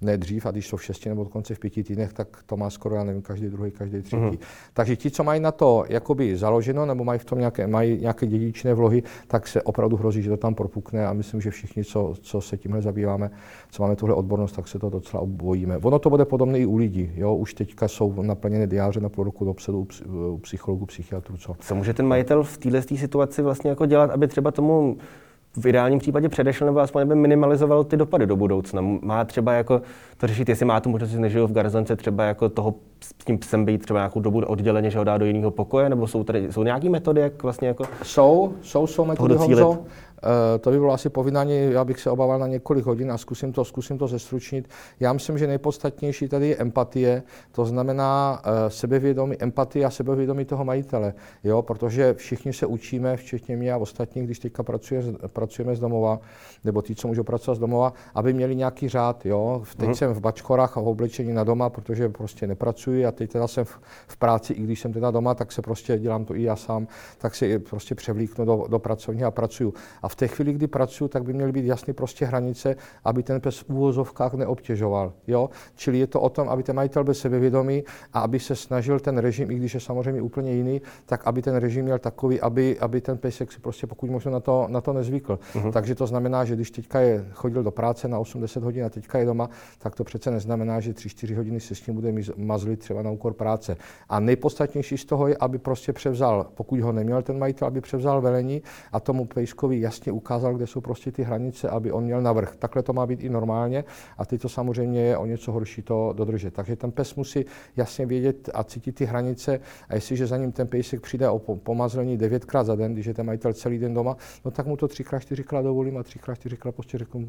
ne 0.00 0.16
dřív, 0.16 0.46
a 0.46 0.50
když 0.50 0.68
jsou 0.68 0.76
v 0.76 0.84
šesti 0.84 1.08
nebo 1.08 1.24
dokonce 1.24 1.54
v 1.54 1.58
pěti 1.58 1.82
týdnech, 1.82 2.12
tak 2.12 2.38
to 2.46 2.56
má 2.56 2.70
skoro, 2.70 2.94
já 2.94 3.04
nevím, 3.04 3.22
každý 3.22 3.46
druhý, 3.46 3.70
každý 3.70 4.02
třetí. 4.02 4.22
Mm. 4.22 4.38
Takže 4.72 4.96
ti, 4.96 5.10
co 5.10 5.24
mají 5.24 5.40
na 5.40 5.52
to 5.52 5.84
jakoby 5.88 6.36
založeno, 6.36 6.86
nebo 6.86 7.04
mají 7.04 7.18
v 7.18 7.24
tom 7.24 7.38
nějaké, 7.38 7.66
mají 7.66 8.00
nějaké 8.00 8.26
dědičné 8.26 8.74
vlohy, 8.74 9.02
tak 9.26 9.48
se 9.48 9.62
opravdu 9.62 9.96
hrozí, 9.96 10.22
že 10.22 10.30
to 10.30 10.36
tam 10.36 10.54
propukne 10.54 11.06
a 11.06 11.12
myslím, 11.12 11.40
že 11.40 11.50
všichni, 11.50 11.84
co, 11.84 12.14
co 12.20 12.40
se 12.40 12.56
tímhle 12.56 12.82
zabýváme, 12.82 13.30
co 13.70 13.82
máme 13.82 13.96
tuhle 13.96 14.14
odbornost, 14.14 14.52
tak 14.52 14.68
se 14.68 14.78
to 14.78 14.90
docela 14.90 15.22
obojíme. 15.22 15.78
Ono 15.78 15.98
to 15.98 16.10
bude 16.10 16.24
podobné 16.24 16.58
i 16.58 16.66
u 16.66 16.76
lidí. 16.76 17.10
Jo? 17.14 17.34
Už 17.34 17.54
teďka 17.54 17.88
jsou 17.88 18.22
naplněné 18.22 18.66
diáře 18.66 19.00
na 19.00 19.08
půl 19.08 19.24
roku 19.24 19.44
dopředu 19.44 19.86
u 20.06 20.38
psychologů, 20.48 20.86
psychiatrů. 20.86 21.36
Co, 21.36 21.54
co 21.60 21.74
může 21.74 21.94
ten 21.94 22.06
majitel 22.06 22.42
v 22.42 22.58
této 22.58 22.96
situaci 22.96 23.42
vlastně 23.42 23.70
jako 23.70 23.86
dělat, 23.86 24.10
aby 24.10 24.28
třeba 24.28 24.50
tomu 24.50 24.96
v 25.56 25.66
ideálním 25.66 25.98
případě 25.98 26.28
předešel 26.28 26.66
nebo 26.66 26.80
aspoň 26.80 27.08
by 27.08 27.14
minimalizoval 27.14 27.84
ty 27.84 27.96
dopady 27.96 28.26
do 28.26 28.36
budoucna. 28.36 28.82
Má 29.02 29.24
třeba 29.24 29.52
jako 29.52 29.82
to 30.16 30.26
řešit, 30.26 30.48
jestli 30.48 30.66
má 30.66 30.80
tu 30.80 30.90
možnost, 30.90 31.10
že 31.10 31.18
nežiju 31.20 31.46
v 31.46 31.52
garzonce, 31.52 31.96
třeba 31.96 32.24
jako 32.24 32.48
toho 32.48 32.74
s 33.00 33.24
tím 33.24 33.38
psem 33.38 33.64
být 33.64 33.82
třeba 33.82 34.00
nějakou 34.00 34.20
dobu 34.20 34.40
odděleně, 34.46 34.90
že 34.90 34.98
ho 34.98 35.04
dá 35.04 35.18
do 35.18 35.24
jiného 35.24 35.50
pokoje, 35.50 35.88
nebo 35.88 36.06
jsou 36.06 36.24
tady 36.24 36.52
jsou 36.52 36.62
nějaké 36.62 36.88
metody, 36.88 37.20
jak 37.20 37.42
vlastně 37.42 37.68
jako 37.68 37.84
Jsou, 38.02 38.52
jsou, 38.62 38.86
jsou 38.86 39.04
metody, 39.04 39.34
Honzo. 39.34 39.78
Eh, 40.22 40.58
to 40.58 40.70
by 40.70 40.78
bylo 40.78 40.92
asi 40.92 41.08
povídání, 41.08 41.72
já 41.72 41.84
bych 41.84 42.00
se 42.00 42.10
obával 42.10 42.38
na 42.38 42.46
několik 42.46 42.84
hodin 42.84 43.12
a 43.12 43.18
zkusím 43.18 43.52
to, 43.52 43.64
zkusím 43.64 43.98
to 43.98 44.08
zestručnit. 44.08 44.68
Já 45.00 45.12
myslím, 45.12 45.38
že 45.38 45.46
nejpodstatnější 45.46 46.28
tady 46.28 46.48
je 46.48 46.56
empatie, 46.56 47.22
to 47.52 47.66
znamená 47.66 48.42
eh, 48.44 48.70
sebevědomí, 48.70 49.36
empatie 49.38 49.84
a 49.84 49.90
sebevědomí 49.90 50.44
toho 50.44 50.64
majitele, 50.64 51.14
jo, 51.44 51.62
protože 51.62 52.14
všichni 52.14 52.52
se 52.52 52.66
učíme, 52.66 53.16
včetně 53.16 53.56
mě 53.56 53.72
a 53.72 53.76
ostatních, 53.76 54.24
když 54.24 54.38
teďka 54.38 54.62
pracuje, 54.62 55.02
pracujeme 55.26 55.76
z 55.76 55.80
domova, 55.80 56.20
nebo 56.64 56.82
ty, 56.82 56.94
co 56.94 57.08
můžou 57.08 57.22
pracovat 57.22 57.54
z 57.54 57.58
domova, 57.58 57.92
aby 58.14 58.32
měli 58.32 58.56
nějaký 58.56 58.88
řád. 58.88 59.26
Jo. 59.26 59.62
Teď 59.76 59.88
mm. 59.88 59.94
jsem 59.94 60.12
v 60.12 60.20
bačkorách 60.20 60.76
a 60.76 60.80
v 60.80 60.88
oblečení 60.88 61.32
na 61.32 61.44
doma, 61.44 61.70
protože 61.70 62.08
prostě 62.08 62.46
nepracuji 62.46 63.06
a 63.06 63.12
teď 63.12 63.32
teda 63.32 63.48
jsem 63.48 63.64
v, 63.64 63.80
v 64.06 64.16
práci, 64.16 64.52
i 64.52 64.62
když 64.62 64.80
jsem 64.80 64.92
teda 64.92 65.10
doma, 65.10 65.34
tak 65.34 65.52
se 65.52 65.62
prostě 65.62 65.98
dělám 65.98 66.24
to 66.24 66.36
i 66.36 66.42
já 66.42 66.56
sám, 66.56 66.86
tak 67.18 67.34
se 67.34 67.58
prostě 67.58 67.94
převlíknu 67.94 68.44
do, 68.44 68.64
do 68.68 68.78
pracovní 68.78 69.24
a 69.24 69.30
pracuju. 69.30 69.74
A 70.02 70.07
v 70.08 70.16
té 70.16 70.28
chvíli, 70.28 70.52
kdy 70.52 70.66
pracuju, 70.66 71.08
tak 71.08 71.22
by 71.22 71.32
měly 71.32 71.52
být 71.52 71.64
jasné 71.64 71.94
prostě 71.94 72.24
hranice, 72.24 72.76
aby 73.04 73.22
ten 73.22 73.40
pes 73.40 73.58
v 73.58 73.70
úvozovkách 73.70 74.34
neobtěžoval. 74.34 75.12
Jo? 75.26 75.50
Čili 75.74 75.98
je 75.98 76.06
to 76.06 76.20
o 76.20 76.28
tom, 76.28 76.48
aby 76.48 76.62
ten 76.62 76.76
majitel 76.76 77.04
byl 77.04 77.14
sebevědomý 77.14 77.84
a 78.12 78.20
aby 78.20 78.40
se 78.40 78.56
snažil 78.56 79.00
ten 79.00 79.18
režim, 79.18 79.50
i 79.50 79.54
když 79.54 79.74
je 79.74 79.80
samozřejmě 79.80 80.22
úplně 80.22 80.52
jiný, 80.52 80.82
tak 81.06 81.26
aby 81.26 81.42
ten 81.42 81.56
režim 81.56 81.84
měl 81.84 81.98
takový, 81.98 82.40
aby, 82.40 82.78
aby 82.78 83.00
ten 83.00 83.18
pesek 83.18 83.52
si 83.52 83.60
prostě 83.60 83.86
pokud 83.86 84.10
možno 84.10 84.32
na 84.32 84.40
to, 84.40 84.66
na 84.68 84.80
to 84.80 84.92
nezvykl. 84.92 85.38
Uh-huh. 85.54 85.72
Takže 85.72 85.94
to 85.94 86.06
znamená, 86.06 86.44
že 86.44 86.54
když 86.54 86.70
teďka 86.70 87.00
je 87.00 87.24
chodil 87.32 87.62
do 87.62 87.70
práce 87.70 88.08
na 88.08 88.18
80 88.18 88.62
hodin 88.62 88.84
a 88.84 88.88
teďka 88.88 89.18
je 89.18 89.26
doma, 89.26 89.50
tak 89.78 89.94
to 89.94 90.04
přece 90.04 90.30
neznamená, 90.30 90.80
že 90.80 90.92
3-4 90.92 91.36
hodiny 91.36 91.60
se 91.60 91.74
s 91.74 91.86
ním 91.86 91.96
bude 91.96 92.12
mazlit 92.36 92.80
třeba 92.80 93.02
na 93.02 93.10
úkor 93.10 93.32
práce. 93.32 93.76
A 94.08 94.20
nejpodstatnější 94.20 94.98
z 94.98 95.04
toho 95.04 95.28
je, 95.28 95.36
aby 95.36 95.58
prostě 95.58 95.92
převzal, 95.92 96.46
pokud 96.54 96.80
ho 96.80 96.92
neměl 96.92 97.22
ten 97.22 97.38
majitel, 97.38 97.68
aby 97.68 97.80
převzal 97.80 98.20
velení 98.20 98.62
a 98.92 99.00
tomu 99.00 99.24
pejskovi 99.24 99.80
jasně 99.80 99.97
ukázal, 100.06 100.54
kde 100.54 100.66
jsou 100.66 100.80
prostě 100.80 101.12
ty 101.12 101.22
hranice, 101.22 101.68
aby 101.68 101.92
on 101.92 102.04
měl 102.04 102.22
navrh. 102.22 102.56
Takhle 102.56 102.82
to 102.82 102.92
má 102.92 103.06
být 103.06 103.24
i 103.24 103.28
normálně 103.28 103.84
a 104.18 104.26
teď 104.26 104.40
to 104.42 104.48
samozřejmě 104.48 105.00
je 105.00 105.16
o 105.16 105.26
něco 105.26 105.52
horší 105.52 105.82
to 105.82 106.12
dodržet. 106.16 106.54
Takže 106.54 106.76
ten 106.76 106.90
pes 106.90 107.14
musí 107.14 107.44
jasně 107.76 108.06
vědět 108.06 108.50
a 108.54 108.64
cítit 108.64 108.92
ty 108.94 109.04
hranice 109.04 109.60
a 109.88 109.94
jestliže 109.94 110.26
za 110.26 110.36
ním 110.36 110.52
ten 110.52 110.66
pejsek 110.66 111.00
přijde 111.00 111.28
o 111.28 111.38
pomazlení 111.38 112.16
devětkrát 112.16 112.66
za 112.66 112.76
den, 112.76 112.92
když 112.92 113.06
je 113.06 113.14
ten 113.14 113.26
majitel 113.26 113.52
celý 113.52 113.78
den 113.78 113.94
doma, 113.94 114.16
no 114.44 114.50
tak 114.50 114.66
mu 114.66 114.76
to 114.76 114.88
třikrát, 114.88 115.20
čtyřikrát 115.20 115.62
dovolím 115.62 115.96
a 115.96 116.02
třikrát, 116.02 116.34
čtyřikrát 116.34 116.74
prostě 116.74 116.98
řeknu, 116.98 117.28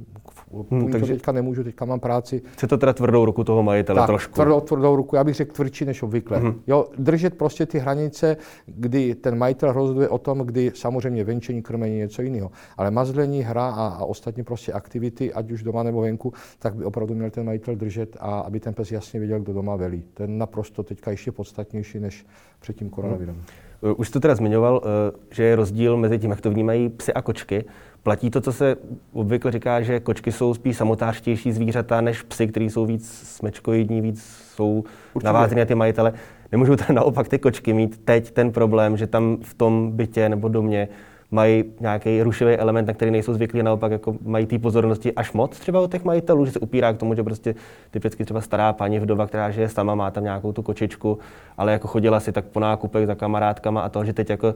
hmm, 0.71 0.91
takže 0.91 1.13
teďka 1.13 1.31
nemůžu, 1.31 1.63
teďka 1.63 1.85
mám 1.85 1.99
práci. 1.99 2.41
Chce 2.53 2.67
to 2.67 2.77
teda 2.77 2.93
tvrdou 2.93 3.25
ruku 3.25 3.43
toho 3.43 3.63
majitele 3.63 3.99
tak, 3.99 4.07
trošku? 4.07 4.33
Tvrdou, 4.33 4.59
tvrdou 4.59 4.95
ruku, 4.95 5.15
já 5.15 5.23
bych 5.23 5.35
řekl 5.35 5.53
tvrdší 5.53 5.85
než 5.85 6.03
obvykle. 6.03 6.37
Hmm. 6.37 6.61
Jo, 6.67 6.85
držet 6.97 7.37
prostě 7.37 7.65
ty 7.65 7.79
hranice, 7.79 8.37
kdy 8.65 9.15
ten 9.15 9.37
majitel 9.37 9.71
rozhoduje 9.71 10.09
o 10.09 10.17
tom, 10.17 10.39
kdy 10.39 10.71
samozřejmě 10.75 11.23
venčení, 11.23 11.61
krmení 11.61 11.97
něco 11.97 12.21
jiného. 12.21 12.51
Ale 12.77 12.91
mazlení, 12.91 13.41
hra 13.41 13.69
a, 13.69 13.87
a 13.87 14.05
ostatní 14.05 14.43
prostě 14.43 14.73
aktivity, 14.73 15.33
ať 15.33 15.51
už 15.51 15.63
doma 15.63 15.83
nebo 15.83 16.01
venku, 16.01 16.33
tak 16.59 16.75
by 16.75 16.85
opravdu 16.85 17.15
měl 17.15 17.29
ten 17.29 17.45
majitel 17.45 17.75
držet 17.75 18.17
a 18.19 18.39
aby 18.39 18.59
ten 18.59 18.73
pes 18.73 18.91
jasně 18.91 19.19
věděl, 19.19 19.39
kdo 19.39 19.53
doma 19.53 19.75
velí. 19.75 20.03
To 20.13 20.23
je 20.23 20.27
naprosto 20.27 20.83
teďka 20.83 21.11
ještě 21.11 21.31
podstatnější 21.31 21.99
než 21.99 22.25
před 22.59 22.75
tím 22.75 22.89
koronavirem. 22.89 23.35
Hmm. 23.35 23.95
Už 23.97 24.07
jste 24.07 24.19
teda 24.19 24.35
zmiňoval, 24.35 24.81
eh, 24.83 25.17
že 25.31 25.43
je 25.43 25.55
rozdíl 25.55 25.97
mezi 25.97 26.19
tím, 26.19 26.29
jak 26.29 26.41
to 26.41 26.49
vnímají 26.51 26.89
psy 26.89 27.13
a 27.13 27.21
kočky. 27.21 27.65
Platí 28.03 28.29
to, 28.29 28.41
co 28.41 28.53
se 28.53 28.75
obvykle 29.13 29.51
říká, 29.51 29.81
že 29.81 29.99
kočky 29.99 30.31
jsou 30.31 30.53
spíš 30.53 30.77
samotářtější 30.77 31.51
zvířata 31.51 32.01
než 32.01 32.21
psy, 32.21 32.47
kteří 32.47 32.69
jsou 32.69 32.85
víc 32.85 33.09
smečkoidní, 33.09 34.01
víc 34.01 34.23
jsou 34.55 34.83
navázané 35.23 35.61
na 35.61 35.65
ty 35.65 35.75
majitele. 35.75 36.13
Nemůžou 36.51 36.75
teda 36.75 36.93
naopak 36.93 37.27
ty 37.27 37.39
kočky 37.39 37.73
mít 37.73 38.01
teď 38.05 38.31
ten 38.31 38.51
problém, 38.51 38.97
že 38.97 39.07
tam 39.07 39.37
v 39.41 39.53
tom 39.53 39.91
bytě 39.91 40.29
nebo 40.29 40.47
domě 40.47 40.87
mají 41.31 41.63
nějaký 41.79 42.23
rušivý 42.23 42.53
element, 42.53 42.87
na 42.87 42.93
který 42.93 43.11
nejsou 43.11 43.33
zvyklí, 43.33 43.63
naopak 43.63 43.91
jako 43.91 44.15
mají 44.21 44.45
té 44.45 44.59
pozornosti 44.59 45.13
až 45.13 45.31
moc 45.33 45.59
třeba 45.59 45.81
od 45.81 45.91
těch 45.91 46.03
majitelů, 46.03 46.45
že 46.45 46.51
se 46.51 46.59
upírá 46.59 46.93
k 46.93 46.97
tomu, 46.97 47.15
že 47.15 47.23
prostě 47.23 47.55
typicky 47.91 48.25
třeba 48.25 48.41
stará 48.41 48.73
paní 48.73 48.99
vdova, 48.99 49.27
která 49.27 49.51
žije 49.51 49.69
sama, 49.69 49.95
má 49.95 50.11
tam 50.11 50.23
nějakou 50.23 50.51
tu 50.51 50.61
kočičku, 50.61 51.19
ale 51.57 51.71
jako 51.71 51.87
chodila 51.87 52.19
si 52.19 52.31
tak 52.31 52.45
po 52.45 52.59
nákupech 52.59 53.07
za 53.07 53.15
kamarádkama 53.15 53.81
a 53.81 53.89
to, 53.89 54.05
že 54.05 54.13
teď 54.13 54.29
jako 54.29 54.55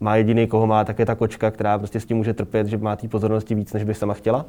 má 0.00 0.16
jediný, 0.16 0.46
koho 0.46 0.66
má, 0.66 0.84
tak 0.84 0.98
je 0.98 1.06
ta 1.06 1.14
kočka, 1.14 1.50
která 1.50 1.78
prostě 1.78 2.00
s 2.00 2.04
tím 2.04 2.16
může 2.16 2.34
trpět, 2.34 2.66
že 2.66 2.78
má 2.78 2.96
té 2.96 3.08
pozornosti 3.08 3.54
víc, 3.54 3.72
než 3.72 3.84
by 3.84 3.94
sama 3.94 4.14
chtěla? 4.14 4.46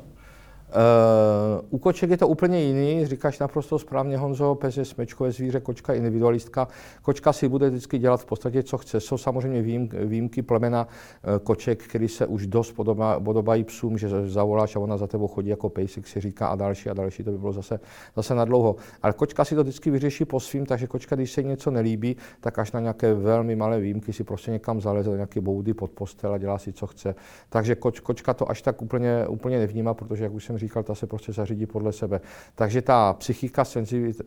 Uh, 0.71 1.67
u 1.69 1.77
koček 1.77 2.09
je 2.09 2.17
to 2.17 2.27
úplně 2.27 2.61
jiný, 2.61 3.05
říkáš 3.05 3.39
naprosto 3.39 3.79
správně, 3.79 4.17
Honzo, 4.17 4.55
pes 4.55 4.77
je 4.77 4.85
smečkové 4.85 5.31
zvíře, 5.31 5.59
kočka 5.59 5.93
individualistka. 5.93 6.67
Kočka 7.01 7.33
si 7.33 7.49
bude 7.49 7.69
vždycky 7.69 7.99
dělat 7.99 8.21
v 8.21 8.25
podstatě, 8.25 8.63
co 8.63 8.77
chce. 8.77 8.99
Jsou 8.99 9.17
samozřejmě 9.17 9.61
výjimky, 9.61 10.05
výjimky 10.05 10.41
plemena 10.41 10.87
uh, 10.87 11.37
koček, 11.39 11.83
který 11.83 12.07
se 12.07 12.25
už 12.25 12.47
dost 12.47 12.71
podobá, 12.71 13.19
podobají 13.19 13.63
psům, 13.63 13.97
že 13.97 14.09
zavoláš 14.27 14.75
a 14.75 14.79
ona 14.79 14.97
za 14.97 15.07
tebou 15.07 15.27
chodí 15.27 15.49
jako 15.49 15.69
pejsik, 15.69 16.07
si 16.07 16.21
říká 16.21 16.47
a 16.47 16.55
další 16.55 16.89
a 16.89 16.93
další, 16.93 17.23
to 17.23 17.31
by 17.31 17.37
bylo 17.37 17.53
zase, 17.53 17.79
zase 18.15 18.35
na 18.35 18.45
dlouho. 18.45 18.75
Ale 19.01 19.13
kočka 19.13 19.45
si 19.45 19.55
to 19.55 19.63
vždycky 19.63 19.91
vyřeší 19.91 20.25
po 20.25 20.39
svým, 20.39 20.65
takže 20.65 20.87
kočka, 20.87 21.15
když 21.15 21.31
se 21.31 21.43
něco 21.43 21.71
nelíbí, 21.71 22.15
tak 22.39 22.59
až 22.59 22.71
na 22.71 22.79
nějaké 22.79 23.13
velmi 23.13 23.55
malé 23.55 23.79
výjimky 23.79 24.13
si 24.13 24.23
prostě 24.23 24.51
někam 24.51 24.81
zaleze 24.81 25.09
do 25.09 25.15
nějaké 25.15 25.41
boudy 25.41 25.73
pod 25.73 25.91
postel 25.91 26.33
a 26.33 26.37
dělá 26.37 26.57
si, 26.57 26.73
co 26.73 26.87
chce. 26.87 27.15
Takže 27.49 27.75
koč, 27.75 27.99
kočka 27.99 28.33
to 28.33 28.51
až 28.51 28.61
tak 28.61 28.81
úplně, 28.81 29.27
úplně 29.27 29.59
nevnímá, 29.59 29.93
protože, 29.93 30.23
jak 30.23 30.33
už 30.33 30.45
jsem 30.45 30.57
říkal, 30.61 30.83
ta 30.83 30.95
se 30.95 31.07
prostě 31.07 31.33
zařídí 31.33 31.65
podle 31.65 31.91
sebe. 31.91 32.21
Takže 32.55 32.81
ta 32.81 33.13
psychika, 33.13 33.63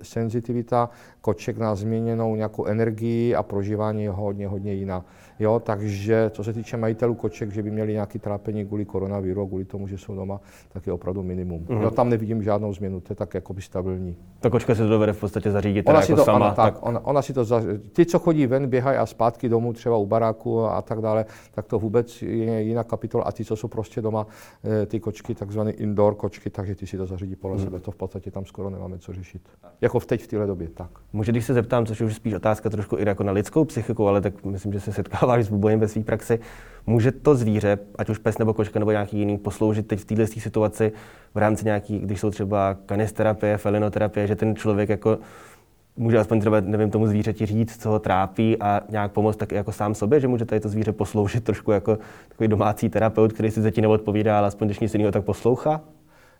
senzitivita 0.03 0.91
koček 1.21 1.59
na 1.59 1.75
změněnou 1.75 2.37
nějakou 2.37 2.65
energii 2.65 3.35
a 3.35 3.43
prožívání 3.43 4.03
je 4.03 4.11
hodně, 4.11 4.49
hodně 4.49 4.73
jiná. 4.73 5.05
Jo, 5.39 5.61
takže 5.65 6.31
co 6.35 6.45
se 6.45 6.53
týče 6.53 6.77
majitelů 6.77 7.15
koček, 7.15 7.53
že 7.53 7.63
by 7.63 7.71
měli 7.71 7.93
nějaký 7.93 8.19
trápení 8.19 8.67
kvůli 8.67 8.85
koronaviru 8.85 9.43
a 9.43 9.47
kvůli 9.47 9.65
tomu, 9.65 9.89
že 9.89 9.99
jsou 9.99 10.15
doma, 10.15 10.41
tak 10.73 10.87
je 10.87 10.93
opravdu 10.93 11.23
minimum. 11.23 11.65
Mm-hmm. 11.65 11.83
Jo, 11.83 11.91
tam 11.91 12.09
nevidím 12.09 12.43
žádnou 12.43 12.73
změnu, 12.73 13.01
to 13.01 13.13
je 13.13 13.17
tak 13.17 13.35
jako 13.35 13.53
by 13.53 13.63
stabilní. 13.63 14.17
Ta 14.41 14.51
kočka 14.51 14.75
se 14.75 14.83
to 14.83 14.89
dovede 14.89 15.13
v 15.13 15.21
podstatě 15.21 15.51
zařídit 15.51 15.89
ona 15.89 16.01
jako 16.01 16.17
to, 16.17 16.25
sama. 16.25 16.37
Ona, 16.37 16.55
tak, 16.55 16.79
ona, 16.81 17.01
ona 17.07 17.23
si 17.23 17.33
to 17.33 17.45
zařídí. 17.45 17.91
Ti, 17.93 18.07
co 18.07 18.19
chodí 18.19 18.47
ven, 18.47 18.69
běhají 18.69 18.99
a 18.99 19.07
zpátky 19.07 19.49
domů, 19.49 19.73
třeba 19.73 19.97
u 19.97 20.07
baráku 20.07 20.65
a 20.65 20.83
tak 20.83 21.01
dále, 21.01 21.25
tak 21.55 21.67
to 21.67 21.79
vůbec 21.79 22.23
je 22.23 22.63
jiná 22.63 22.85
kapitola. 22.85 23.25
A 23.25 23.33
ti, 23.33 23.45
co 23.45 23.57
jsou 23.57 23.69
prostě 23.69 24.03
doma, 24.03 24.27
eh, 24.83 24.87
ty 24.87 25.01
kočky, 25.01 25.35
takzvané 25.35 25.71
indoor 25.71 26.15
kočky, 26.25 26.51
takže 26.51 26.75
ty 26.75 26.87
si 26.87 26.97
to 26.97 27.07
zařídí 27.07 27.37
podle 27.37 27.57
mm. 27.57 27.65
sebe. 27.65 27.81
To 27.81 27.91
v 27.91 27.97
podstatě 27.97 28.31
tam 28.31 28.45
skoro 28.45 28.71
nemáme 28.71 28.99
co 28.99 29.13
řešit. 29.13 29.43
Jako 29.81 29.99
v 29.99 30.07
teď 30.07 30.23
v 30.23 30.27
téhle 30.27 30.47
době, 30.47 30.69
tak. 30.69 30.91
Může, 31.13 31.33
když 31.33 31.45
se 31.45 31.55
zeptám, 31.55 31.87
což 31.87 32.01
je 32.01 32.07
už 32.07 32.15
spíš 32.15 32.35
otázka 32.35 32.71
trošku 32.71 32.99
i 32.99 33.09
jako 33.09 33.23
na 33.23 33.33
lidskou 33.33 33.65
psychiku, 33.65 34.09
ale 34.09 34.21
tak 34.21 34.45
myslím, 34.45 34.73
že 34.73 34.81
se 34.81 34.93
setkáváš 34.93 35.45
s 35.45 35.49
bubojem 35.49 35.81
ve 35.81 35.89
své 35.89 36.03
praxi. 36.03 36.39
Může 36.87 37.13
to 37.13 37.35
zvíře, 37.35 37.79
ať 37.99 38.11
už 38.11 38.19
pes 38.19 38.39
nebo 38.39 38.55
kočka 38.55 38.79
nebo 38.79 38.91
nějaký 38.91 39.19
jiný, 39.19 39.39
posloužit 39.39 39.87
teď 39.87 40.01
v 40.01 40.05
této 40.05 40.27
situaci 40.27 40.93
v 41.35 41.39
rámci 41.39 41.65
nějaký, 41.65 41.99
když 41.99 42.21
jsou 42.21 42.31
třeba 42.31 42.77
kanisterapie, 42.87 43.59
felinoterapie, 43.59 44.27
že 44.27 44.37
ten 44.37 44.57
člověk 44.57 44.89
jako 44.89 45.19
může 45.97 46.19
aspoň 46.19 46.41
třeba, 46.41 46.61
nevím, 46.61 46.91
tomu 46.91 47.07
zvířeti 47.07 47.47
říct, 47.47 47.83
co 47.83 47.91
ho 47.91 47.99
trápí 47.99 48.57
a 48.61 48.81
nějak 48.89 49.13
pomoct 49.13 49.37
tak 49.37 49.53
jako 49.53 49.73
sám 49.73 49.95
sobě, 49.95 50.21
že 50.21 50.29
může 50.29 50.45
tady 50.45 50.61
to 50.61 50.69
zvíře 50.69 50.93
posloužit 50.93 51.45
trošku 51.45 51.73
jako 51.73 51.99
takový 52.29 52.49
domácí 52.49 52.89
terapeut, 52.89 53.33
který 53.33 53.51
si 53.51 53.63
za 53.63 53.71
ti 53.71 53.81
neodpovídá, 53.81 54.39
ale 54.39 54.49
aspoň 54.49 54.69
když 54.69 54.81
nic 54.81 54.95
jiného 54.95 55.13
tak 55.13 55.25
poslouchá? 55.25 55.81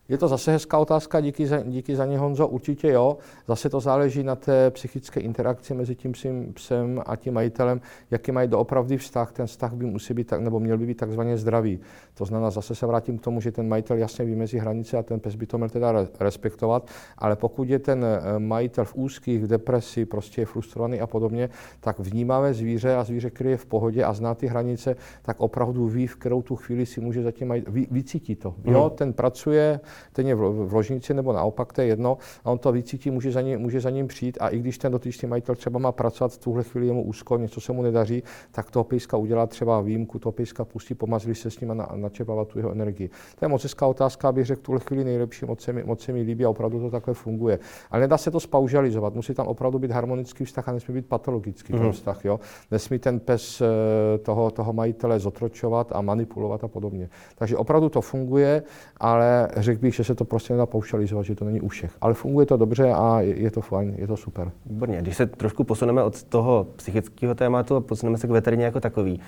Je 0.09 0.19
to 0.19 0.29
zase 0.29 0.53
hezká 0.53 0.79
otázka, 0.79 1.21
díky 1.21 1.47
za, 1.47 1.63
díky 1.63 1.97
za 1.97 2.07
ně 2.07 2.19
Honzo, 2.19 2.49
určitě 2.49 2.89
jo. 2.89 3.17
Zase 3.49 3.69
to 3.69 3.81
záleží 3.81 4.23
na 4.23 4.37
té 4.37 4.71
psychické 4.71 5.21
interakci 5.21 5.75
mezi 5.75 5.95
tím 5.95 6.13
psem, 6.13 6.53
psem 6.53 7.03
a 7.07 7.17
tím 7.17 7.35
majitelem, 7.35 7.81
jaký 8.11 8.33
mají 8.33 8.49
doopravdy 8.49 8.97
vztah. 8.97 9.33
Ten 9.33 9.47
vztah 9.47 9.73
by 9.73 9.87
musí 9.87 10.15
být, 10.15 10.33
nebo 10.39 10.61
měl 10.61 10.79
by 10.79 10.87
být 10.87 10.97
takzvaně 10.97 11.37
zdravý. 11.37 11.81
To 12.15 12.25
znamená, 12.25 12.51
zase 12.51 12.75
se 12.75 12.87
vrátím 12.87 13.19
k 13.19 13.23
tomu, 13.23 13.41
že 13.41 13.53
ten 13.53 13.69
majitel 13.69 13.97
jasně 13.97 14.25
vymezí 14.25 14.59
hranice 14.59 14.99
a 14.99 15.03
ten 15.03 15.21
pes 15.21 15.35
by 15.35 15.47
to 15.47 15.59
měl 15.59 15.69
teda 15.69 16.07
respektovat, 16.21 16.91
ale 17.19 17.37
pokud 17.37 17.69
je 17.69 17.79
ten 17.79 18.05
eh, 18.05 18.39
majitel 18.39 18.85
v 18.85 18.95
úzkých, 18.95 19.43
v 19.43 19.47
depresi, 19.47 20.05
prostě 20.05 20.43
je 20.43 20.47
frustrovaný 20.47 21.01
a 21.01 21.07
podobně, 21.07 21.49
tak 21.81 21.99
vnímavé 21.99 22.55
zvíře 22.55 22.95
a 22.97 23.05
zvíře, 23.05 23.31
které 23.31 23.51
je 23.51 23.57
v 23.57 23.67
pohodě 23.67 24.05
a 24.05 24.13
zná 24.13 24.35
ty 24.35 24.47
hranice, 24.47 24.97
tak 25.23 25.41
opravdu 25.41 25.89
ví, 25.89 26.07
v 26.07 26.17
kterou 26.17 26.43
tu 26.43 26.57
chvíli 26.57 26.87
si 26.87 27.01
může 27.01 27.23
zatím 27.23 27.49
majitel, 27.49 27.73
ví, 27.73 27.89
vycítí 27.91 28.37
to. 28.37 28.55
Jo, 28.65 28.85
mm. 28.91 28.97
ten 28.97 29.13
pracuje, 29.13 29.81
ten 30.13 30.27
je 30.27 30.35
v 30.35 30.73
ložnici 30.73 31.15
nebo 31.15 31.33
naopak, 31.33 31.73
to 31.73 31.81
je 31.81 31.87
jedno, 31.87 32.19
a 32.45 32.51
on 32.51 32.59
to 32.59 32.73
vycítí, 32.73 33.11
může 33.11 33.33
za, 33.33 33.41
ním, 33.41 33.59
může 33.59 33.81
za 33.81 33.91
ním 33.91 34.09
přijít 34.09 34.39
a 34.41 34.49
i 34.49 34.59
když 34.59 34.79
ten 34.79 34.93
dotyčný 34.93 35.29
majitel 35.29 35.55
třeba 35.55 35.79
má 35.79 35.93
pracovat 35.93 36.33
v 36.33 36.39
tuhle 36.39 36.63
chvíli 36.63 36.87
jemu 36.87 37.03
úzko, 37.03 37.37
něco 37.37 37.61
se 37.61 37.73
mu 37.73 37.83
nedaří, 37.83 38.23
tak 38.51 38.71
toho 38.71 38.85
pejska 38.85 39.17
udělá 39.17 39.47
třeba 39.47 39.81
výjimku, 39.81 40.19
toho 40.19 40.33
pejska 40.33 40.65
pustí, 40.65 40.95
pomazlí 40.95 41.35
se 41.35 41.51
s 41.51 41.61
ním 41.61 41.71
a 41.71 41.97
načepávat 41.97 42.49
tu 42.49 42.59
jeho 42.59 42.71
energii. 42.71 43.11
To 43.39 43.45
je 43.45 43.49
moc 43.49 43.63
hezká 43.63 43.87
otázka, 43.87 44.29
abych 44.29 44.47
řekl, 44.47 44.63
tuhle 44.63 44.81
chvíli 44.81 45.05
nejlepší, 45.05 45.47
moc 45.47 45.61
se, 45.61 45.73
mi, 45.73 45.85
moc 45.85 46.01
se 46.01 46.13
mi 46.13 46.23
líbí 46.23 46.45
a 46.45 46.51
opravdu 46.51 46.81
to 46.81 46.91
takhle 46.91 47.15
funguje. 47.15 47.59
Ale 47.91 48.01
nedá 48.01 48.19
se 48.19 48.31
to 48.31 48.41
spaužalizovat, 48.41 49.15
musí 49.15 49.35
tam 49.35 49.47
opravdu 49.47 49.79
být 49.79 49.91
harmonický 49.91 50.45
vztah 50.45 50.69
a 50.69 50.73
nesmí 50.73 50.95
být 50.95 51.07
patologický 51.07 51.73
mm. 51.73 51.93
vztah. 51.93 52.25
Jo? 52.25 52.41
Nesmí 52.71 52.99
ten 52.99 53.21
pes 53.21 53.61
eh, 53.61 54.19
toho, 54.19 54.51
toho 54.51 54.73
majitele 54.73 55.21
zotročovat 55.21 55.93
a 55.93 56.01
manipulovat 56.01 56.65
a 56.65 56.69
podobně. 56.69 57.09
Takže 57.35 57.57
opravdu 57.57 57.89
to 57.89 58.01
funguje, 58.01 58.63
ale 58.97 59.49
řekl 59.57 59.81
bych, 59.85 59.95
že 59.95 60.05
se 60.05 60.15
to 60.15 60.25
prostě 60.25 60.53
nedá 60.53 60.67
paušalizovat, 60.67 61.27
že 61.27 61.35
to 61.35 61.45
není 61.45 61.61
u 61.61 61.69
všech. 61.69 61.93
Ale 62.01 62.15
funguje 62.15 62.47
to 62.47 62.57
dobře 62.57 62.93
a 62.93 63.21
je 63.21 63.51
to 63.51 63.61
fajn, 63.61 63.95
je 63.99 64.07
to 64.07 64.17
super. 64.17 64.51
Výborně. 64.67 64.99
Když 65.03 65.17
se 65.17 65.27
trošku 65.27 65.65
posuneme 65.65 66.03
od 66.03 66.23
toho 66.23 66.67
psychického 66.77 67.35
tématu 67.35 67.77
a 67.77 67.81
posuneme 67.81 68.19
se 68.19 68.27
k 68.27 68.31
veterině 68.31 68.65
jako 68.65 68.81
takový, 68.81 69.21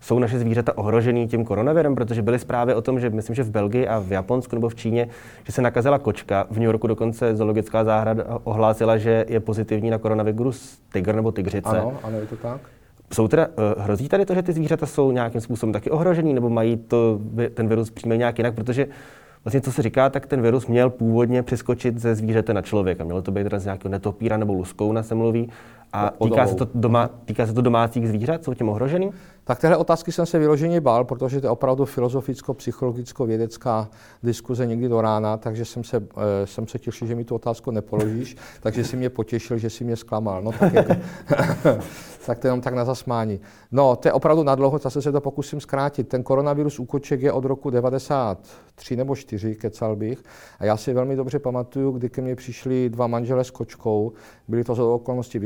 jsou 0.00 0.18
naše 0.18 0.38
zvířata 0.38 0.78
ohrožený 0.78 1.28
tím 1.28 1.44
koronavirem, 1.44 1.94
protože 1.94 2.22
byly 2.22 2.38
zprávy 2.38 2.74
o 2.74 2.82
tom, 2.82 3.00
že 3.00 3.10
myslím, 3.10 3.36
že 3.36 3.42
v 3.42 3.50
Belgii 3.50 3.88
a 3.88 3.98
v 3.98 4.12
Japonsku 4.12 4.56
nebo 4.56 4.68
v 4.68 4.74
Číně, 4.74 5.08
že 5.44 5.52
se 5.52 5.62
nakazila 5.62 5.98
kočka. 5.98 6.46
V 6.50 6.54
New 6.54 6.66
Yorku 6.66 6.86
dokonce 6.86 7.36
zoologická 7.36 7.84
zahrada 7.84 8.24
ohlásila, 8.44 8.98
že 8.98 9.24
je 9.28 9.40
pozitivní 9.40 9.90
na 9.90 9.98
koronavirus 9.98 10.78
tygr 10.92 11.14
nebo 11.14 11.32
tygřice. 11.32 11.68
Ano, 11.68 11.98
ano, 12.02 12.20
je 12.20 12.26
to 12.26 12.36
tak. 12.36 12.60
Jsou 13.12 13.28
teda, 13.28 13.46
uh, 13.46 13.82
hrozí 13.84 14.08
tady 14.08 14.26
to, 14.26 14.34
že 14.34 14.42
ty 14.42 14.52
zvířata 14.52 14.86
jsou 14.86 15.12
nějakým 15.12 15.40
způsobem 15.40 15.72
taky 15.72 15.90
ohrožený, 15.90 16.34
nebo 16.34 16.50
mají 16.50 16.76
to, 16.76 17.20
ten 17.54 17.68
virus 17.68 17.90
přímo 17.90 18.14
nějak 18.14 18.38
jinak, 18.38 18.54
protože 18.54 18.86
vlastně 19.48 19.60
co 19.60 19.72
se 19.72 19.82
říká, 19.82 20.10
tak 20.10 20.26
ten 20.26 20.42
virus 20.42 20.66
měl 20.66 20.90
původně 20.90 21.42
přeskočit 21.42 21.98
ze 21.98 22.14
zvířete 22.14 22.54
na 22.54 22.62
člověka. 22.62 23.04
Mělo 23.04 23.22
to 23.22 23.30
být 23.30 23.42
teda 23.42 23.58
z 23.58 23.64
nějakého 23.64 23.90
netopíra 23.92 24.36
nebo 24.36 24.52
luskouna 24.52 25.02
se 25.02 25.14
mluví. 25.14 25.48
A 25.92 26.12
týká 26.22 26.46
se, 26.46 26.54
to 26.54 26.68
doma, 26.74 27.10
týká 27.24 27.46
se 27.46 27.52
to 27.52 27.62
domácích 27.62 28.08
zvířat? 28.08 28.44
Jsou 28.44 28.54
tím 28.54 28.68
ohrožený? 28.68 29.10
Tak 29.48 29.58
téhle 29.58 29.76
otázky 29.76 30.12
jsem 30.12 30.26
se 30.26 30.38
vyloženě 30.38 30.80
bál, 30.80 31.04
protože 31.04 31.40
to 31.40 31.46
je 31.46 31.50
opravdu 31.50 31.84
filozoficko-psychologicko-vědecká 31.84 33.88
diskuze 34.22 34.66
někdy 34.66 34.88
do 34.88 35.00
rána, 35.00 35.36
takže 35.36 35.64
jsem 35.64 35.84
se, 35.84 35.96
eh, 35.96 36.46
jsem 36.46 36.68
se 36.68 36.78
těšil, 36.78 37.08
že 37.08 37.14
mi 37.14 37.24
tu 37.24 37.34
otázku 37.34 37.70
nepoložíš, 37.70 38.36
takže 38.60 38.84
si 38.84 38.96
mě 38.96 39.10
potěšil, 39.10 39.58
že 39.58 39.70
si 39.70 39.84
mě 39.84 39.96
zklamal. 39.96 40.42
No, 40.42 40.52
tak, 40.52 40.74
je 40.74 40.82
to, 40.82 40.94
tak 42.26 42.38
to 42.38 42.46
jenom 42.46 42.60
tak 42.60 42.74
na 42.74 42.84
zasmání. 42.84 43.40
No, 43.72 43.96
to 43.96 44.08
je 44.08 44.12
opravdu 44.12 44.42
nadlouho, 44.42 44.78
zase 44.78 45.02
se 45.02 45.12
to 45.12 45.20
pokusím 45.20 45.60
zkrátit. 45.60 46.08
Ten 46.08 46.22
koronavirus 46.22 46.78
u 46.78 46.84
koček 46.84 47.22
je 47.22 47.32
od 47.32 47.44
roku 47.44 47.70
93 47.70 48.96
nebo 48.96 49.16
4, 49.16 49.54
kecal 49.54 49.96
bych. 49.96 50.22
A 50.58 50.64
já 50.64 50.76
si 50.76 50.92
velmi 50.92 51.16
dobře 51.16 51.38
pamatuju, 51.38 51.90
kdy 51.90 52.10
ke 52.10 52.22
mně 52.22 52.36
přišli 52.36 52.90
dva 52.90 53.06
manžele 53.06 53.44
s 53.44 53.50
kočkou. 53.50 54.12
Byli 54.48 54.64
to 54.64 54.74
z 54.74 54.78
okolností 54.78 55.38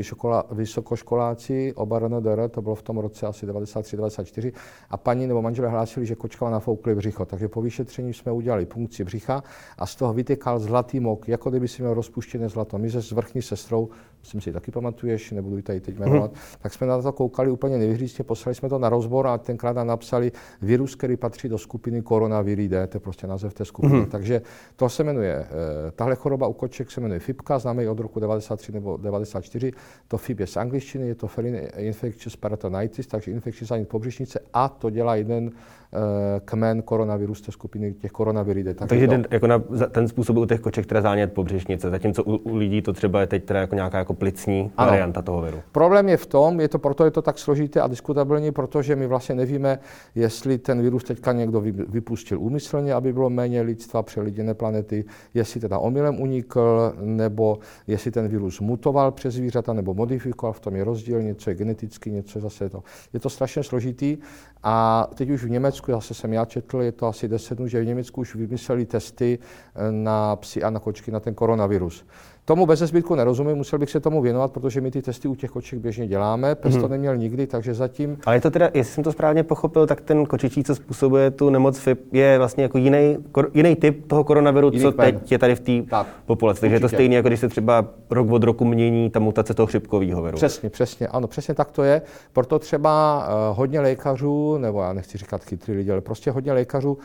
vysokoškoláci, 0.51 1.73
oba 1.75 1.99
RNDR, 1.99 2.49
to 2.49 2.61
bylo 2.61 2.75
v 2.75 2.83
tom 2.83 2.97
roce 2.97 3.27
asi 3.27 3.45
93 3.45 3.97
24 3.97 4.53
a 4.89 4.97
paní 4.97 5.27
nebo 5.27 5.41
manželé 5.41 5.69
hlásili, 5.69 6.05
že 6.05 6.15
kočka 6.15 6.45
má 6.45 6.51
nafoukli 6.51 6.95
břicho. 6.95 7.25
Takže 7.25 7.47
po 7.47 7.61
vyšetření 7.61 8.13
jsme 8.13 8.31
udělali 8.31 8.65
punkci 8.65 9.03
břicha 9.03 9.43
a 9.77 9.85
z 9.85 9.95
toho 9.95 10.13
vytykal 10.13 10.59
zlatý 10.59 10.99
mok, 10.99 11.27
jako 11.27 11.49
kdyby 11.49 11.67
si 11.67 11.81
měl 11.81 11.93
rozpuštěné 11.93 12.49
zlato. 12.49 12.77
My 12.77 12.91
se 12.91 13.01
s 13.01 13.11
vrchní 13.11 13.41
sestrou, 13.41 13.89
myslím 14.21 14.41
si, 14.41 14.51
taky 14.51 14.71
pamatuješ, 14.71 15.31
nebudu 15.31 15.57
ji 15.57 15.63
tady 15.63 15.81
teď 15.81 15.99
jmenovat, 15.99 16.31
mm. 16.31 16.37
tak 16.61 16.73
jsme 16.73 16.87
na 16.87 17.01
to 17.01 17.11
koukali 17.11 17.51
úplně 17.51 17.77
nevyhřízně, 17.77 18.23
poslali 18.23 18.55
jsme 18.55 18.69
to 18.69 18.79
na 18.79 18.89
rozbor 18.89 19.27
a 19.27 19.37
tenkrát 19.37 19.75
nám 19.75 19.87
napsali 19.87 20.31
virus, 20.61 20.95
který 20.95 21.17
patří 21.17 21.49
do 21.49 21.57
skupiny 21.57 22.01
koronaviridae, 22.01 22.87
to 22.87 22.95
je 22.95 22.99
prostě 22.99 23.27
název 23.27 23.53
té 23.53 23.65
skupiny. 23.65 23.99
Mm. 23.99 24.05
Takže 24.05 24.41
to 24.75 24.89
se 24.89 25.03
jmenuje, 25.03 25.35
eh, 25.35 25.91
tahle 25.91 26.15
choroba 26.15 26.47
u 26.47 26.53
koček 26.53 26.91
se 26.91 27.01
jmenuje 27.01 27.19
FIPka, 27.19 27.59
známe 27.59 27.83
ji 27.83 27.89
od 27.89 27.99
roku 27.99 28.19
93 28.19 28.71
nebo 28.71 28.97
94. 28.97 29.71
To 30.07 30.17
Je 30.29 30.47
z 30.47 30.57
angličtiny, 30.57 31.07
je 31.07 31.15
to 31.15 31.27
Feline 31.27 31.59
Infectious 31.59 32.35
Peritonitis, 32.35 33.07
takže 33.07 33.31
infekční 33.31 33.67
zánět 33.67 33.87
pobřišnice 33.87 34.39
a 34.53 34.69
to 34.69 34.89
dělá 34.89 35.15
jeden 35.15 35.51
Eh, 35.95 36.41
kmen 36.45 36.81
koronavirus 36.81 37.41
té 37.41 37.51
skupiny 37.51 37.93
těch 37.93 38.11
koronaviridae. 38.11 38.73
Tak 38.73 38.89
Takže 38.89 39.07
to... 39.07 39.15
jako 39.31 39.47
na, 39.47 39.59
ten 39.91 40.07
způsob 40.07 40.37
u 40.37 40.45
těch 40.45 40.59
koček 40.59 40.85
teda 40.85 41.01
zánět 41.01 41.33
pobřišnice, 41.33 41.89
zatímco 41.89 42.23
u, 42.23 42.35
u 42.35 42.55
lidí 42.55 42.81
to 42.81 42.93
třeba 42.93 43.21
je 43.21 43.27
teď 43.27 43.43
teda 43.43 43.59
jako 43.59 43.75
nějaká 43.75 43.97
jako 43.97 44.13
plicní 44.13 44.71
ano. 44.77 44.89
varianta 44.89 45.21
toho 45.21 45.41
viru. 45.41 45.57
Problém 45.71 46.09
je 46.09 46.17
v 46.17 46.25
tom, 46.25 46.59
je 46.59 46.67
to 46.67 46.79
proto 46.79 47.05
je 47.05 47.11
to 47.11 47.21
tak 47.21 47.39
složité 47.39 47.81
a 47.81 47.87
diskutabilní, 47.87 48.51
protože 48.51 48.95
my 48.95 49.07
vlastně 49.07 49.35
nevíme, 49.35 49.79
jestli 50.15 50.57
ten 50.57 50.81
virus 50.81 51.03
teďka 51.03 51.31
někdo 51.31 51.61
vypustil 51.87 52.41
úmyslně, 52.41 52.93
aby 52.93 53.13
bylo 53.13 53.29
méně 53.29 53.61
lidstva 53.61 54.03
přeliděné 54.03 54.53
planety, 54.53 55.05
jestli 55.33 55.59
teda 55.59 55.79
omylem 55.79 56.21
unikl, 56.21 56.93
nebo 57.01 57.59
jestli 57.87 58.11
ten 58.11 58.27
virus 58.27 58.59
mutoval 58.59 59.11
přes 59.11 59.33
zvířata, 59.33 59.73
nebo 59.73 59.93
modifikoval, 60.13 60.53
v 60.53 60.59
tom 60.59 60.75
je 60.75 60.83
rozdíl, 60.83 61.21
něco 61.21 61.49
je 61.49 61.55
geneticky, 61.55 62.11
něco 62.11 62.37
je 62.37 62.41
zase 62.41 62.69
to. 62.69 62.83
Je 63.13 63.19
to 63.19 63.29
strašně 63.29 63.63
složitý 63.63 64.17
a 64.63 65.07
teď 65.15 65.29
už 65.29 65.43
v 65.43 65.49
Německu, 65.49 65.91
zase 65.91 66.13
jsem 66.13 66.33
já 66.33 66.45
četl, 66.45 66.81
je 66.81 66.91
to 66.91 67.07
asi 67.07 67.27
10 67.27 67.57
dnů, 67.57 67.67
že 67.67 67.81
v 67.81 67.85
Německu 67.85 68.21
už 68.21 68.35
vymysleli 68.35 68.85
testy 68.85 69.39
eh, 69.39 69.91
na 69.91 70.35
psy 70.35 70.63
a 70.63 70.69
na 70.69 70.79
kočky 70.79 71.11
na 71.11 71.19
ten 71.19 71.33
koronavirus. 71.33 72.05
Tomu 72.45 72.65
bez 72.65 72.79
zbytku 72.79 73.15
nerozumím, 73.15 73.55
musel 73.55 73.79
bych 73.79 73.89
se 73.89 73.99
tomu 73.99 74.21
věnovat, 74.21 74.51
protože 74.51 74.81
my 74.81 74.91
ty 74.91 75.01
testy 75.01 75.27
u 75.27 75.35
těch 75.35 75.51
koček 75.51 75.79
běžně 75.79 76.07
děláme, 76.07 76.55
pes 76.55 76.77
to 76.77 76.87
neměl 76.87 77.17
nikdy, 77.17 77.47
takže 77.47 77.73
zatím... 77.73 78.17
Ale 78.25 78.35
je 78.35 78.41
to 78.41 78.51
teda, 78.51 78.69
jestli 78.73 78.93
jsem 78.93 79.03
to 79.03 79.11
správně 79.11 79.43
pochopil, 79.43 79.87
tak 79.87 80.01
ten 80.01 80.25
kočičí, 80.25 80.63
co 80.63 80.75
způsobuje 80.75 81.31
tu 81.31 81.49
nemoc 81.49 81.79
FIP, 81.79 82.13
je 82.13 82.37
vlastně 82.37 82.63
jako 82.63 82.77
jiný, 82.77 83.17
kor, 83.31 83.49
jiný 83.53 83.75
typ 83.75 84.07
toho 84.07 84.23
koronaviru, 84.23 84.69
jiný 84.73 84.81
co 84.81 84.91
pen. 84.91 85.05
teď 85.05 85.31
je 85.31 85.39
tady 85.39 85.55
v 85.55 85.59
té 85.59 86.05
populaci. 86.25 86.61
Takže 86.61 86.75
určitě. 86.75 86.85
je 86.85 86.89
to 86.89 86.95
stejné, 86.95 87.15
jako 87.15 87.27
když 87.27 87.39
se 87.39 87.49
třeba 87.49 87.85
rok 88.09 88.31
od 88.31 88.43
roku 88.43 88.65
mění 88.65 89.09
ta 89.09 89.19
mutace 89.19 89.53
toho 89.53 89.67
chřipkového 89.67 90.21
viru. 90.23 90.35
Přesně, 90.35 90.69
přesně, 90.69 91.07
ano, 91.07 91.27
přesně 91.27 91.53
tak 91.53 91.71
to 91.71 91.83
je. 91.83 92.01
Proto 92.33 92.59
třeba 92.59 93.25
uh, 93.27 93.57
hodně 93.57 93.79
lékařů, 93.79 94.57
nebo 94.57 94.81
já 94.81 94.93
nechci 94.93 95.17
říkat 95.17 95.43
chytrý 95.43 95.73
lidi, 95.73 95.91
ale 95.91 96.01
prostě 96.01 96.31
hodně 96.31 96.53
lékařů 96.53 96.97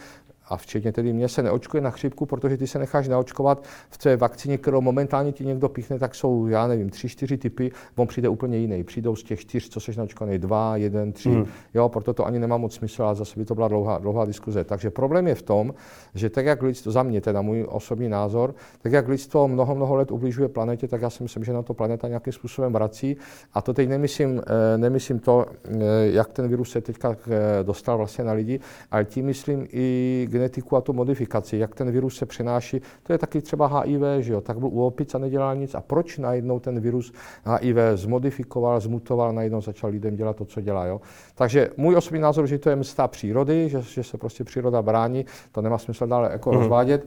a 0.49 0.57
včetně 0.57 0.93
tedy 0.93 1.13
mě 1.13 1.29
se 1.29 1.43
neočkuje 1.43 1.81
na 1.81 1.91
chřipku, 1.91 2.27
protože 2.27 2.57
ty 2.57 2.67
se 2.67 2.79
necháš 2.79 3.09
naočkovat 3.09 3.65
v 3.91 3.99
té 3.99 4.17
vakcíně, 4.17 4.59
kterou 4.59 4.81
momentálně 4.81 5.33
ti 5.33 5.45
někdo 5.45 5.69
píchne, 5.69 5.99
tak 5.99 6.15
jsou, 6.15 6.47
já 6.47 6.67
nevím, 6.67 6.91
tři, 6.91 7.09
čtyři 7.09 7.39
typy, 7.39 7.71
on 7.97 8.07
přijde 8.07 8.29
úplně 8.29 8.59
jiný. 8.59 8.85
Přijdou 8.85 9.17
z 9.17 9.23
těch 9.23 9.41
čtyř, 9.41 9.69
co 9.69 9.81
jsi 9.81 9.97
naočkovaný, 9.97 10.39
dva, 10.39 10.77
jeden, 10.77 11.13
tři. 11.13 11.31
Hmm. 11.31 11.47
Jo, 11.75 11.89
proto 11.89 12.13
to 12.15 12.27
ani 12.27 12.39
nemá 12.39 12.57
moc 12.57 12.75
smysl, 12.75 13.03
ale 13.03 13.15
zase 13.15 13.39
by 13.41 13.45
to 13.45 13.55
byla 13.55 13.69
dlouhá, 13.69 13.99
dlouhá 13.99 14.25
diskuze. 14.25 14.65
Takže 14.65 14.91
problém 14.91 15.27
je 15.27 15.35
v 15.35 15.43
tom, 15.43 15.75
že 16.15 16.31
tak 16.31 16.47
jak 16.47 16.63
lidstvo, 16.63 16.93
za 16.93 17.03
mě 17.03 17.21
teda 17.21 17.43
můj 17.43 17.67
osobní 17.69 18.09
názor, 18.09 18.55
tak 18.83 18.93
jak 18.93 19.09
lidstvo 19.09 19.49
mnoho, 19.49 19.75
mnoho 19.75 19.97
let 19.97 20.11
ubližuje 20.11 20.49
planetě, 20.49 20.89
tak 20.89 21.03
já 21.03 21.11
si 21.11 21.23
myslím, 21.23 21.45
že 21.45 21.53
na 21.53 21.63
to 21.63 21.75
planeta 21.75 22.09
nějakým 22.09 22.33
způsobem 22.33 22.73
vrací. 22.73 23.17
A 23.55 23.63
to 23.63 23.75
teď 23.75 23.89
nemyslím, 23.89 24.43
eh, 24.47 24.79
nemyslím 24.79 25.19
to, 25.19 25.47
eh, 25.65 25.71
jak 26.03 26.33
ten 26.33 26.49
virus 26.49 26.71
se 26.71 26.81
teďka 26.81 27.17
eh, 27.31 27.65
dostal 27.65 27.97
vlastně 27.99 28.25
na 28.25 28.33
lidi, 28.33 28.61
ale 28.91 29.05
tím 29.05 29.27
myslím 29.27 29.67
i 29.73 30.27
genetiku 30.39 30.77
a 30.77 30.81
tu 30.81 30.93
modifikaci, 30.93 31.57
jak 31.59 31.75
ten 31.75 31.91
virus 31.91 32.17
se 32.17 32.27
přenáší. 32.27 32.81
To 33.03 33.13
je 33.13 33.19
taky 33.19 33.41
třeba 33.43 33.67
HIV, 33.67 34.03
že 34.21 34.33
jo? 34.33 34.41
tak 34.41 34.59
byl 34.59 34.69
u 34.69 34.87
opic 34.87 35.15
a 35.15 35.19
nedělal 35.19 35.57
nic. 35.57 35.75
A 35.75 35.81
proč 35.81 36.19
najednou 36.19 36.61
ten 36.61 36.81
virus 36.81 37.13
HIV 37.45 37.77
zmodifikoval, 37.95 38.81
zmutoval, 38.81 39.33
najednou 39.33 39.61
začal 39.61 39.91
lidem 39.91 40.17
dělat 40.17 40.37
to, 40.37 40.45
co 40.45 40.61
dělá. 40.61 40.87
Jo? 40.87 41.01
Takže 41.35 41.71
můj 41.77 41.97
osobní 41.97 42.21
názor, 42.21 42.47
že 42.47 42.59
to 42.59 42.71
je 42.71 42.77
msta 42.77 43.09
přírody, 43.09 43.69
že, 43.69 43.83
že 43.83 44.03
se 44.03 44.19
prostě 44.19 44.45
příroda 44.45 44.83
brání, 44.83 45.27
to 45.53 45.63
nemá 45.63 45.79
smysl 45.79 46.07
dále 46.07 46.29
jako 46.33 46.51
mm-hmm. 46.51 46.59
rozvádět. 46.59 47.07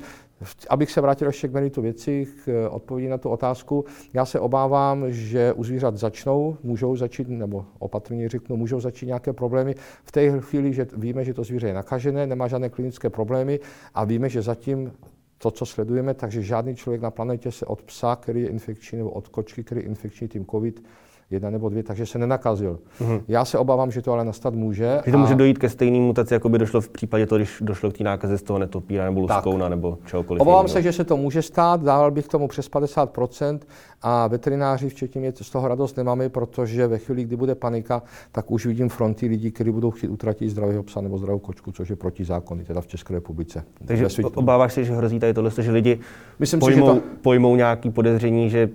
Abych 0.70 0.92
se 0.92 1.02
vrátil 1.02 1.28
ještě 1.28 1.48
k 1.48 1.54
meritu 1.54 1.82
věci, 1.82 2.28
k 2.46 2.48
eh, 2.48 2.70
odpovědi 2.70 3.10
na 3.10 3.18
tu 3.18 3.30
otázku, 3.30 3.86
já 4.14 4.26
se 4.26 4.40
obávám, 4.40 5.06
že 5.08 5.54
u 5.54 5.64
zvířat 5.64 5.98
začnou, 5.98 6.58
můžou 6.64 6.96
začít, 6.96 7.30
nebo 7.30 7.66
opatrně 7.80 8.30
řeknu, 8.30 8.58
můžou 8.58 8.80
začít 8.80 9.06
nějaké 9.06 9.34
problémy. 9.34 9.76
V 10.04 10.12
té 10.12 10.40
chvíli, 10.42 10.74
že 10.74 10.88
víme, 10.98 11.26
že 11.26 11.34
to 11.34 11.44
zvíře 11.44 11.68
je 11.68 11.74
nakažené, 11.74 12.28
nemá 12.28 12.48
žádné 12.48 12.70
klinické 12.70 13.10
problémy 13.10 13.60
a 13.94 14.04
víme, 14.04 14.30
že 14.30 14.42
zatím 14.42 14.92
to, 15.38 15.52
co 15.52 15.66
sledujeme, 15.66 16.14
takže 16.14 16.42
žádný 16.42 16.76
člověk 16.76 17.02
na 17.02 17.12
planetě 17.12 17.52
se 17.52 17.66
od 17.66 17.82
psa, 17.82 18.16
který 18.16 18.42
je 18.42 18.50
infekční, 18.50 18.98
nebo 18.98 19.10
od 19.10 19.28
kočky, 19.28 19.64
který 19.64 19.82
je 19.82 19.88
infekční 19.88 20.28
tím 20.28 20.46
COVID, 20.46 20.84
jedna 21.32 21.50
nebo 21.50 21.70
dvě, 21.70 21.84
takže 21.84 22.06
se 22.06 22.20
nenakazil. 22.20 22.80
Mm-hmm. 23.02 23.22
Já 23.28 23.46
se 23.46 23.58
obávám, 23.58 23.92
že 23.92 24.02
to 24.02 24.14
ale 24.14 24.26
nastat 24.26 24.54
může. 24.54 25.02
Že 25.06 25.12
to 25.12 25.18
a... 25.18 25.22
může 25.22 25.36
dojít 25.36 25.58
ke 25.58 25.70
stejné 25.70 26.00
mutaci, 26.00 26.34
jako 26.34 26.50
by 26.50 26.58
došlo 26.58 26.82
v 26.82 26.90
případě 26.90 27.28
to, 27.28 27.36
když 27.36 27.58
došlo 27.62 27.92
k 27.92 27.98
té 27.98 28.04
nákaze 28.04 28.38
z 28.38 28.44
toho 28.44 28.60
netopíra 28.60 29.06
nebo 29.06 29.20
luskouna 29.20 29.70
nebo 29.70 29.98
čehokoliv. 30.06 30.42
Obávám 30.42 30.66
jiného. 30.66 30.74
se, 30.74 30.82
že 30.82 30.94
se 30.94 31.04
to 31.04 31.18
může 31.18 31.42
stát, 31.42 31.84
dával 31.84 32.12
bych 32.12 32.28
tomu 32.28 32.48
přes 32.48 32.72
50% 32.72 33.60
a 34.02 34.28
veterináři, 34.28 34.90
včetně 34.90 35.22
mě, 35.22 35.34
z 35.42 35.50
toho 35.50 35.68
radost 35.68 35.98
nemáme, 35.98 36.30
protože 36.30 36.88
ve 36.88 36.98
chvíli, 36.98 37.24
kdy 37.24 37.36
bude 37.36 37.56
panika, 37.56 38.04
tak 38.32 38.52
už 38.52 38.66
vidím 38.66 38.90
fronty 38.90 39.28
lidí, 39.28 39.52
kteří 39.52 39.72
budou 39.72 39.92
chtít 39.92 40.08
utratit 40.08 40.50
zdravého 40.50 40.84
psa 40.84 41.02
nebo 41.02 41.18
zdravou 41.18 41.40
kočku, 41.40 41.72
což 41.72 41.90
je 41.90 41.96
proti 41.96 42.26
zákony, 42.26 42.64
teda 42.64 42.82
v 42.82 42.88
České 42.88 43.14
republice. 43.14 43.64
Takže 43.86 44.08
obáváš 44.36 44.74
se, 44.74 44.84
že 44.84 44.94
hrozí 44.94 45.20
tady 45.20 45.34
tohle, 45.34 45.52
že 45.58 45.72
lidi 45.72 46.00
Myslím 46.40 46.60
pojmou, 46.60 46.90
si, 46.90 46.96
že 46.96 47.02
to... 47.02 47.08
pojmou 47.22 47.56
nějaký 47.56 47.90
podezření, 47.90 48.50
že 48.50 48.70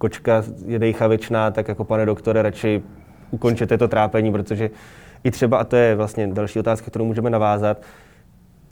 kočka 0.00 0.44
je 0.66 0.78
dejchavečná, 0.78 1.50
tak 1.50 1.68
jako 1.68 1.84
pane 1.84 2.06
doktore, 2.06 2.42
radši 2.42 2.82
ukončete 3.30 3.78
to 3.78 3.88
trápení, 3.88 4.32
protože 4.32 4.70
i 5.24 5.30
třeba, 5.30 5.58
a 5.58 5.64
to 5.64 5.76
je 5.76 5.94
vlastně 5.94 6.26
další 6.26 6.58
otázka, 6.58 6.90
kterou 6.90 7.04
můžeme 7.04 7.30
navázat, 7.30 7.82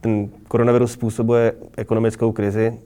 ten 0.01 0.29
koronavirus 0.49 0.93
způsobuje 0.93 1.53
ekonomickou 1.77 2.33
krizi, 2.33 2.79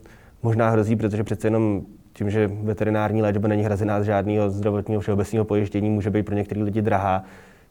možná 0.43 0.71
hrozí, 0.71 0.97
protože 0.97 1.25
přece 1.25 1.47
jenom 1.47 1.83
tím, 2.13 2.31
že 2.31 2.51
veterinární 2.63 3.23
léčba 3.23 3.49
není 3.49 3.63
hrazená 3.63 4.01
z 4.01 4.05
žádného 4.05 4.51
zdravotního 4.51 5.01
všeobecného 5.01 5.45
pojištění, 5.45 5.91
může 5.91 6.11
být 6.11 6.27
pro 6.27 6.35
některé 6.35 6.63
lidi 6.63 6.83
drahá. 6.83 7.25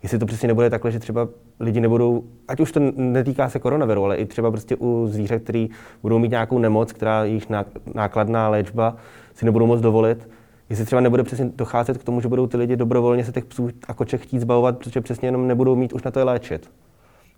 Jestli 0.04 0.20
to 0.20 0.26
přesně 0.26 0.48
nebude 0.48 0.70
takhle, 0.70 0.92
že 0.92 1.00
třeba 1.00 1.28
lidi 1.60 1.80
nebudou, 1.80 2.24
ať 2.48 2.60
už 2.60 2.72
to 2.72 2.80
netýká 2.96 3.50
se 3.50 3.60
koronaviru, 3.60 4.06
ale 4.06 4.16
i 4.16 4.26
třeba 4.26 4.52
prostě 4.52 4.76
u 4.76 5.08
zvířat, 5.08 5.42
který 5.42 5.70
budou 6.02 6.20
mít 6.20 6.32
nějakou 6.32 6.60
nemoc, 6.60 6.92
která 6.92 7.24
jejich 7.24 7.48
nákladná 7.94 8.50
léčba 8.50 8.96
si 9.34 9.46
nebudou 9.46 9.66
moc 9.66 9.82
dovolit, 9.82 10.28
jestli 10.72 10.86
třeba 10.86 11.02
nebude 11.02 11.24
přesně 11.24 11.52
docházet 11.56 11.98
k 11.98 12.04
tomu, 12.04 12.22
že 12.22 12.28
budou 12.28 12.48
ty 12.48 12.58
lidi 12.58 12.76
dobrovolně 12.76 13.26
se 13.26 13.32
těch 13.32 13.46
psů 13.46 13.70
a 13.88 13.94
koček 13.94 14.22
chtít 14.22 14.40
zbavovat, 14.40 14.78
protože 14.78 15.02
přesně 15.02 15.28
jenom 15.28 15.48
nebudou 15.48 15.76
mít 15.76 15.94
už 15.94 16.04
na 16.04 16.12
to 16.12 16.20
je 16.20 16.26
léčit. 16.26 16.70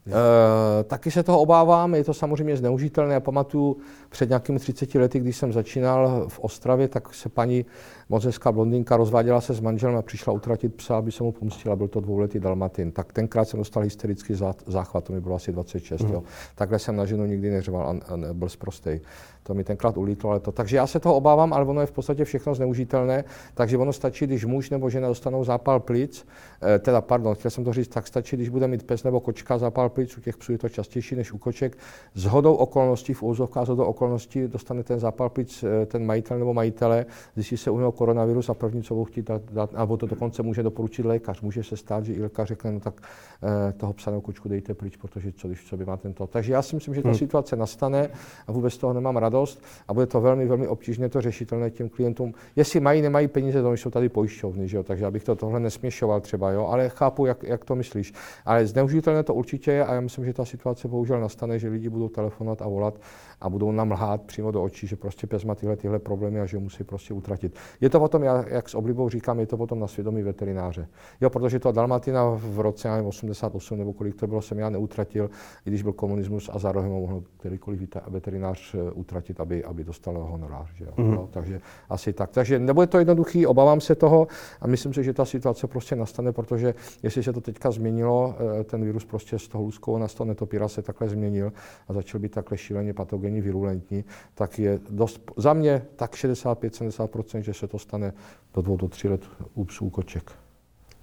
E, 0.07 0.83
taky 0.83 1.11
se 1.11 1.23
toho 1.23 1.39
obávám, 1.39 1.95
je 1.95 2.03
to 2.03 2.13
samozřejmě 2.13 2.57
zneužitelné. 2.57 3.13
Já 3.13 3.19
pamatuju 3.19 3.77
před 4.09 4.29
nějakými 4.29 4.59
30 4.59 4.95
lety, 4.95 5.19
když 5.19 5.37
jsem 5.37 5.53
začínal 5.53 6.25
v 6.27 6.39
Ostravě, 6.39 6.87
tak 6.87 7.13
se 7.13 7.29
paní 7.29 7.65
moc 8.13 8.25
hezká 8.25 8.51
blondýnka 8.51 8.97
rozváděla 8.97 9.41
se 9.41 9.53
s 9.53 9.59
manželem 9.59 9.95
a 9.95 10.01
přišla 10.01 10.33
utratit 10.33 10.75
psa, 10.75 10.97
aby 10.97 11.11
se 11.11 11.23
mu 11.23 11.31
pomstila. 11.31 11.75
Byl 11.75 11.87
to 11.87 11.99
dvouletý 11.99 12.39
dalmatin. 12.39 12.91
Tak 12.91 13.13
tenkrát 13.13 13.45
jsem 13.45 13.59
dostal 13.59 13.83
hysterický 13.83 14.33
záchvat, 14.65 15.03
to 15.03 15.13
mi 15.13 15.21
bylo 15.21 15.35
asi 15.35 15.51
26. 15.51 16.01
Mm. 16.01 16.11
Jo. 16.11 16.23
Takhle 16.55 16.79
jsem 16.79 16.95
na 16.95 17.05
ženu 17.05 17.25
nikdy 17.25 17.49
neřval 17.51 17.81
a, 17.81 18.13
a 18.13 18.33
byl 18.33 18.49
zprostej. 18.49 19.01
To 19.43 19.53
mi 19.53 19.63
tenkrát 19.63 19.97
ulítlo, 19.97 20.29
ale 20.29 20.39
to. 20.39 20.51
Takže 20.51 20.77
já 20.77 20.87
se 20.87 20.99
toho 20.99 21.15
obávám, 21.15 21.53
ale 21.53 21.65
ono 21.65 21.81
je 21.81 21.87
v 21.87 21.91
podstatě 21.91 22.25
všechno 22.25 22.55
zneužitelné, 22.55 23.23
takže 23.53 23.77
ono 23.77 23.93
stačí, 23.93 24.27
když 24.27 24.45
muž 24.45 24.69
nebo 24.69 24.89
žena 24.89 25.07
dostanou 25.07 25.43
zápal 25.43 25.79
plic, 25.79 26.27
eh, 26.61 26.79
teda 26.79 27.01
pardon, 27.01 27.35
chtěl 27.35 27.51
jsem 27.51 27.63
to 27.63 27.73
říct, 27.73 27.87
tak 27.87 28.07
stačí, 28.07 28.35
když 28.35 28.49
bude 28.49 28.67
mít 28.67 28.83
pes 28.83 29.03
nebo 29.03 29.19
kočka 29.19 29.57
zápal 29.57 29.89
plic, 29.89 30.17
u 30.17 30.21
těch 30.21 30.37
psů 30.37 30.51
je 30.51 30.57
to 30.57 30.69
častější 30.69 31.15
než 31.15 31.31
u 31.31 31.37
koček. 31.37 31.77
S 32.13 32.25
hodou 32.25 32.53
okolností, 32.53 33.13
v 33.13 33.23
úzovkách 33.23 33.65
s 33.65 33.69
hodou 33.69 33.83
okolností 33.83 34.47
dostane 34.47 34.83
ten 34.83 34.99
zápal 34.99 35.29
plic 35.29 35.63
eh, 35.63 35.85
ten 35.85 36.05
majitel 36.05 36.39
nebo 36.39 36.53
majitele, 36.53 37.05
zjistí 37.35 37.57
se 37.57 37.71
u 37.71 37.77
něho 37.77 37.91
koronavirus 38.03 38.49
a 38.49 38.53
první, 38.53 38.83
co 38.83 38.93
budou 38.93 39.05
chtít 39.05 39.25
dát, 39.25 39.41
dát 39.51 39.69
a 39.75 39.85
to 39.97 40.05
dokonce 40.05 40.43
může 40.43 40.63
doporučit 40.63 41.05
lékař. 41.05 41.41
Může 41.41 41.63
se 41.63 41.77
stát, 41.77 42.05
že 42.05 42.13
i 42.13 42.21
lékař 42.21 42.47
řekne, 42.47 42.71
no 42.71 42.79
tak 42.79 43.01
eh, 43.43 43.73
toho 43.73 43.93
psa 43.93 44.11
nebo 44.11 44.21
kočku 44.21 44.49
dejte 44.49 44.73
pryč, 44.73 44.97
protože 44.97 45.31
co 45.31 45.47
když 45.47 45.65
co 45.65 45.77
by 45.77 45.85
má 45.85 45.97
tento. 45.97 46.27
Takže 46.27 46.53
já 46.53 46.61
si 46.61 46.75
myslím, 46.75 46.95
že 46.95 47.01
ta 47.01 47.09
hmm. 47.09 47.17
situace 47.17 47.55
nastane 47.55 48.09
a 48.47 48.51
vůbec 48.51 48.77
toho 48.77 48.93
nemám 48.93 49.17
radost 49.17 49.63
a 49.87 49.93
bude 49.93 50.05
to 50.05 50.21
velmi, 50.21 50.45
velmi 50.45 50.67
obtížně 50.67 51.09
to 51.09 51.21
řešitelné 51.21 51.69
těm 51.69 51.89
klientům. 51.89 52.33
Jestli 52.55 52.79
mají, 52.79 53.01
nemají 53.01 53.27
peníze, 53.27 53.61
to 53.61 53.73
jsou 53.73 53.89
tady 53.89 54.09
pojišťovny, 54.09 54.67
že 54.67 54.77
jo? 54.77 54.83
takže 54.83 55.05
abych 55.05 55.23
to 55.23 55.35
tohle 55.35 55.59
nesměšoval 55.59 56.21
třeba, 56.21 56.51
jo? 56.51 56.67
ale 56.67 56.89
chápu, 56.89 57.25
jak, 57.25 57.43
jak 57.43 57.65
to 57.65 57.75
myslíš. 57.75 58.13
Ale 58.45 58.67
zneužitelné 58.67 59.23
to 59.23 59.33
určitě 59.33 59.71
je 59.71 59.85
a 59.85 59.93
já 59.93 60.01
myslím, 60.01 60.25
že 60.25 60.33
ta 60.33 60.45
situace 60.45 60.87
bohužel 60.87 61.19
nastane, 61.19 61.59
že 61.59 61.69
lidi 61.69 61.89
budou 61.89 62.09
telefonovat 62.09 62.61
a 62.61 62.67
volat 62.67 62.99
a 63.43 63.49
budou 63.49 63.71
nám 63.71 63.91
lhát 63.91 64.21
přímo 64.21 64.51
do 64.51 64.63
očí, 64.63 64.87
že 64.87 64.95
prostě 64.95 65.27
pes 65.27 65.43
má 65.43 65.55
tyhle, 65.55 65.75
tyhle 65.75 65.99
problémy 65.99 66.39
a 66.41 66.45
že 66.45 66.57
musí 66.57 66.83
prostě 66.83 67.13
utratit. 67.13 67.55
Je 67.81 67.89
to 67.89 67.99
potom, 67.99 68.23
já, 68.23 68.45
jak 68.47 68.69
s 68.69 68.75
oblibou 68.75 69.09
říkám, 69.09 69.39
je 69.39 69.45
to 69.45 69.57
potom 69.57 69.79
na 69.79 69.87
svědomí 69.87 70.23
veterináře. 70.23 70.87
Jo, 71.21 71.29
protože 71.29 71.59
to 71.59 71.71
Dalmatina 71.71 72.23
v 72.29 72.59
roce 72.59 72.89
88 73.01 73.77
nebo 73.77 73.93
kolik 73.93 74.15
to 74.15 74.27
bylo, 74.27 74.41
jsem 74.41 74.59
já 74.59 74.69
neutratil, 74.69 75.29
i 75.65 75.69
když 75.69 75.81
byl 75.83 75.93
komunismus 75.93 76.49
a 76.53 76.59
zároveň 76.59 76.91
mohl 76.91 77.23
kterýkoliv 77.37 77.81
veterinář 78.07 78.75
eh, 78.75 78.91
utratit, 78.91 79.39
aby, 79.39 79.63
aby 79.63 79.83
dostal 79.83 80.13
honorář. 80.13 80.73
Že 80.75 80.85
jo? 80.85 80.91
Mm-hmm. 80.95 81.15
No, 81.15 81.29
takže 81.31 81.61
asi 81.89 82.13
tak. 82.13 82.31
Takže 82.31 82.59
nebude 82.59 82.87
to 82.87 82.99
jednoduchý, 82.99 83.45
obávám 83.45 83.81
se 83.81 83.95
toho 83.95 84.27
a 84.61 84.67
myslím 84.67 84.93
si, 84.93 85.03
že 85.03 85.13
ta 85.13 85.25
situace 85.25 85.67
prostě 85.67 85.95
nastane, 85.95 86.31
protože 86.31 86.73
jestli 87.03 87.23
se 87.23 87.33
to 87.33 87.41
teďka 87.41 87.71
změnilo, 87.71 88.35
eh, 88.59 88.63
ten 88.63 88.83
virus 88.83 89.05
prostě 89.05 89.39
z 89.39 89.47
toho 89.47 89.63
luskou 89.63 89.97
na 89.97 90.07
toho 90.07 90.27
netopíra 90.27 90.67
se 90.67 90.81
takhle 90.81 91.09
změnil 91.09 91.53
a 91.87 91.93
začal 91.93 92.19
být 92.19 92.31
takhle 92.31 92.57
šíleně 92.57 92.93
patogenní, 92.93 93.32
virulentní, 93.41 94.03
tak 94.35 94.59
je 94.59 94.79
dost, 94.89 95.31
za 95.37 95.53
mě 95.53 95.85
tak 95.95 96.13
65-70%, 96.13 97.39
že 97.39 97.53
se 97.53 97.67
to 97.67 97.79
stane 97.79 98.13
do 98.53 98.61
dvou, 98.61 98.77
do 98.77 98.87
tří 98.87 99.07
let 99.07 99.21
u 99.53 99.65
psů 99.65 99.89
koček. 99.89 100.31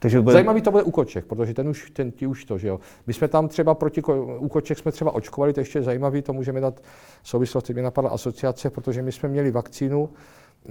Takže 0.01 0.21
bude... 0.21 0.33
Zajímavý 0.33 0.63
to 0.63 0.71
bude 0.71 0.83
u 0.83 0.91
koček, 0.91 1.25
protože 1.25 1.55
ten 1.55 1.69
už, 1.69 1.91
ten, 1.91 2.11
ti 2.11 2.27
už 2.27 2.45
to, 2.45 2.59
že 2.59 2.69
jo. 2.69 2.81
My 3.07 3.13
jsme 3.13 3.29
tam 3.29 3.49
třeba 3.49 3.75
proti, 3.75 4.03
u 4.39 4.49
koček 4.49 4.79
jsme 4.79 4.93
třeba 4.93 5.15
očkovali, 5.15 5.53
to 5.53 5.61
ještě 5.61 5.83
zajímavý, 5.83 6.23
to 6.23 6.33
můžeme 6.33 6.61
dát 6.61 6.83
souvislosti, 7.23 7.73
mě 7.73 7.83
napadla 7.83 8.11
asociace, 8.11 8.71
protože 8.71 9.03
my 9.03 9.13
jsme 9.13 9.29
měli 9.29 9.51
vakcínu, 9.51 10.11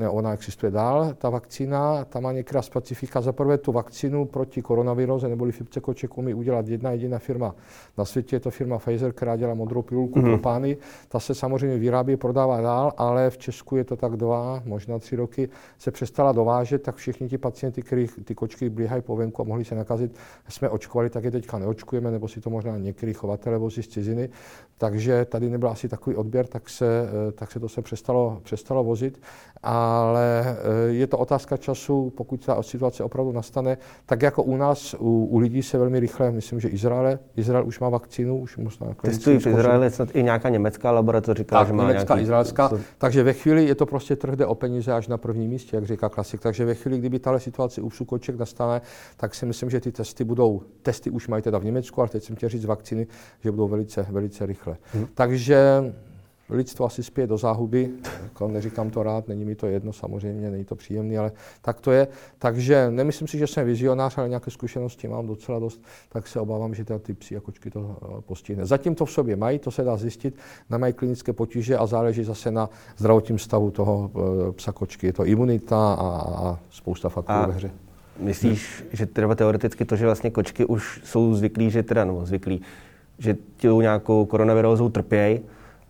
ona 0.10 0.34
existuje 0.34 0.72
dál, 0.72 1.14
ta 1.18 1.30
vakcína, 1.30 2.06
ta 2.06 2.20
má 2.20 2.32
některá 2.32 2.62
specifika. 2.62 3.22
Za 3.22 3.32
prvé 3.32 3.58
tu 3.58 3.72
vakcínu 3.72 4.26
proti 4.26 4.62
koronaviroze 4.62 5.28
neboli 5.28 5.52
chřipce 5.52 5.80
koček 5.80 6.18
umí 6.18 6.34
udělat 6.34 6.68
jedna 6.68 6.92
jediná 6.92 7.20
firma 7.20 7.56
na 7.98 8.06
světě, 8.06 8.36
je 8.36 8.40
to 8.40 8.52
firma 8.52 8.78
Pfizer, 8.78 9.14
která 9.14 9.36
dělá 9.36 9.54
modrou 9.54 9.82
pilulku 9.82 10.20
mm-hmm. 10.20 10.24
pro 10.24 10.38
pány. 10.38 10.78
Ta 11.08 11.20
se 11.20 11.36
samozřejmě 11.36 11.78
vyrábí, 11.78 12.18
prodává 12.18 12.62
dál, 12.62 12.94
ale 12.98 13.30
v 13.30 13.38
Česku 13.38 13.76
je 13.76 13.84
to 13.84 13.96
tak 13.96 14.18
dva, 14.18 14.62
možná 14.66 15.00
tři 15.00 15.16
roky, 15.16 15.50
se 15.78 15.92
přestala 15.92 16.32
dovážet, 16.32 16.82
tak 16.82 16.96
všichni 16.96 17.30
ti 17.30 17.38
pacienti, 17.38 17.82
kterých 17.82 18.20
ty 18.26 18.36
kočky 18.36 18.70
blíhají 18.70 19.02
po 19.02 19.16
venku 19.16 19.42
a 19.42 19.46
mohli 19.46 19.66
se 19.66 19.76
nakazit, 19.76 20.16
jsme 20.50 20.70
očkovali, 20.70 21.10
tak 21.10 21.24
je 21.24 21.32
teďka 21.32 21.60
neočkujeme, 21.60 22.12
nebo 22.12 22.28
si 22.28 22.42
to 22.42 22.50
možná 22.50 22.78
některý 22.78 23.14
chovatele 23.14 23.58
vozí 23.58 23.84
z 23.84 23.88
ciziny. 23.88 24.30
Takže 24.78 25.26
tady 25.26 25.50
nebyl 25.50 25.70
asi 25.70 25.90
takový 25.90 26.16
odběr, 26.16 26.48
tak 26.48 26.70
se, 26.70 27.10
tak 27.36 27.52
se 27.52 27.60
to 27.60 27.70
se 27.70 27.82
přestalo, 27.82 28.40
přestalo 28.44 28.84
vozit. 28.84 29.22
A 29.64 29.79
ale 29.80 30.44
eh, 30.46 30.92
je 30.92 31.08
to 31.08 31.18
otázka 31.18 31.58
času, 31.58 32.14
pokud 32.18 32.46
ta 32.46 32.64
situace 32.64 33.04
opravdu 33.04 33.32
nastane, 33.32 33.78
tak 34.06 34.22
jako 34.22 34.44
u 34.44 34.58
nás, 34.58 34.96
u, 35.00 35.26
u 35.26 35.38
lidí 35.38 35.64
se 35.64 35.78
velmi 35.78 36.00
rychle, 36.00 36.32
myslím, 36.32 36.60
že 36.60 36.68
Izrael, 36.68 37.20
Izrael 37.36 37.66
už 37.66 37.80
má 37.80 37.90
vakcínu, 37.90 38.38
už 38.38 38.58
možná 38.58 38.88
Testují 39.02 39.40
v 39.40 39.48
Izraeli 39.48 39.92
snad 39.92 40.16
i 40.16 40.24
nějaká 40.24 40.50
německá 40.50 40.92
laboratoř 40.92 41.38
říká, 41.38 41.58
tak, 41.58 41.68
že 41.68 41.74
má 41.74 41.84
německá, 41.88 42.14
nějaký... 42.14 42.24
izraelská, 42.24 42.72
takže 42.98 43.24
ve 43.24 43.34
chvíli 43.34 43.66
je 43.66 43.76
to 43.76 43.86
prostě 43.86 44.16
trh 44.16 44.36
jde 44.36 44.46
o 44.46 44.56
peníze 44.56 44.94
až 44.94 45.08
na 45.08 45.18
prvním 45.18 45.50
místě, 45.50 45.78
jak 45.78 45.86
říká 45.86 46.10
klasik. 46.10 46.42
Takže 46.42 46.66
ve 46.66 46.76
chvíli, 46.76 46.98
kdyby 46.98 47.20
tahle 47.20 47.40
situace 47.40 47.82
u 47.82 47.90
psukoček 47.90 48.38
nastane, 48.38 48.82
tak 49.18 49.36
si 49.36 49.46
myslím, 49.46 49.70
že 49.70 49.80
ty 49.80 49.92
testy 49.92 50.24
budou, 50.24 50.62
testy 50.82 51.10
už 51.10 51.28
mají 51.28 51.44
teda 51.44 51.58
v 51.58 51.66
Německu, 51.66 52.02
ale 52.02 52.10
teď 52.10 52.24
jsem 52.24 52.36
chtěl 52.36 52.50
říct 52.50 52.66
vakcíny, 52.66 53.08
že 53.44 53.52
budou 53.52 53.68
velice, 53.68 54.06
velice 54.10 54.46
rychle. 54.46 54.78
Hmm. 54.94 55.08
Takže 55.14 55.84
lidstvo 56.50 56.86
asi 56.86 57.04
spěje 57.04 57.28
do 57.28 57.38
záhuby, 57.38 57.90
jako 58.24 58.48
neříkám 58.48 58.90
to 58.90 59.04
rád, 59.04 59.28
není 59.28 59.46
mi 59.46 59.56
to 59.56 59.68
jedno 59.68 59.94
samozřejmě, 59.94 60.52
není 60.52 60.66
to 60.66 60.76
příjemný, 60.76 61.18
ale 61.18 61.32
tak 61.62 61.82
to 61.82 61.92
je. 61.92 62.08
Takže 62.40 62.92
nemyslím 62.92 63.28
si, 63.28 63.38
že 63.38 63.48
jsem 63.48 63.66
vizionář, 63.66 64.18
ale 64.18 64.30
nějaké 64.30 64.52
zkušenosti 64.52 65.08
mám 65.08 65.28
docela 65.28 65.60
dost, 65.60 65.82
tak 66.10 66.28
se 66.28 66.40
obávám, 66.40 66.76
že 66.76 66.86
ty 67.00 67.14
psy 67.14 67.38
a 67.38 67.40
kočky 67.40 67.72
to 67.72 67.98
eh, 68.02 68.22
postihne. 68.22 68.66
Zatím 68.66 68.96
to 68.96 69.06
v 69.06 69.12
sobě 69.12 69.36
mají, 69.36 69.60
to 69.60 69.72
se 69.72 69.84
dá 69.84 69.98
zjistit, 69.98 70.36
nemají 70.70 70.94
klinické 70.94 71.34
potíže 71.34 71.78
a 71.78 71.86
záleží 71.86 72.24
zase 72.24 72.52
na 72.52 72.70
zdravotním 72.98 73.40
stavu 73.40 73.72
toho 73.72 74.12
eh, 74.16 74.52
psa 74.52 74.72
kočky. 74.72 75.08
Je 75.08 75.14
to 75.14 75.26
imunita 75.26 75.94
a, 75.94 76.08
a 76.20 76.60
spousta 76.70 77.10
faktorů 77.10 77.48
ve 77.48 77.54
hře. 77.54 77.72
Myslíš, 78.20 78.86
že 78.92 79.06
třeba 79.06 79.36
teoreticky 79.36 79.86
to, 79.86 79.96
že 79.96 80.06
vlastně 80.06 80.32
kočky 80.32 80.66
už 80.66 81.02
jsou 81.04 81.34
zvyklí, 81.34 81.72
že 81.72 81.84
teda, 81.84 82.06
no 82.06 82.26
zvyklí, 82.26 82.62
že 83.18 83.38
tou 83.62 83.82
nějakou 83.82 84.26
koronavirózou 84.26 84.90
trpějí, 84.90 85.40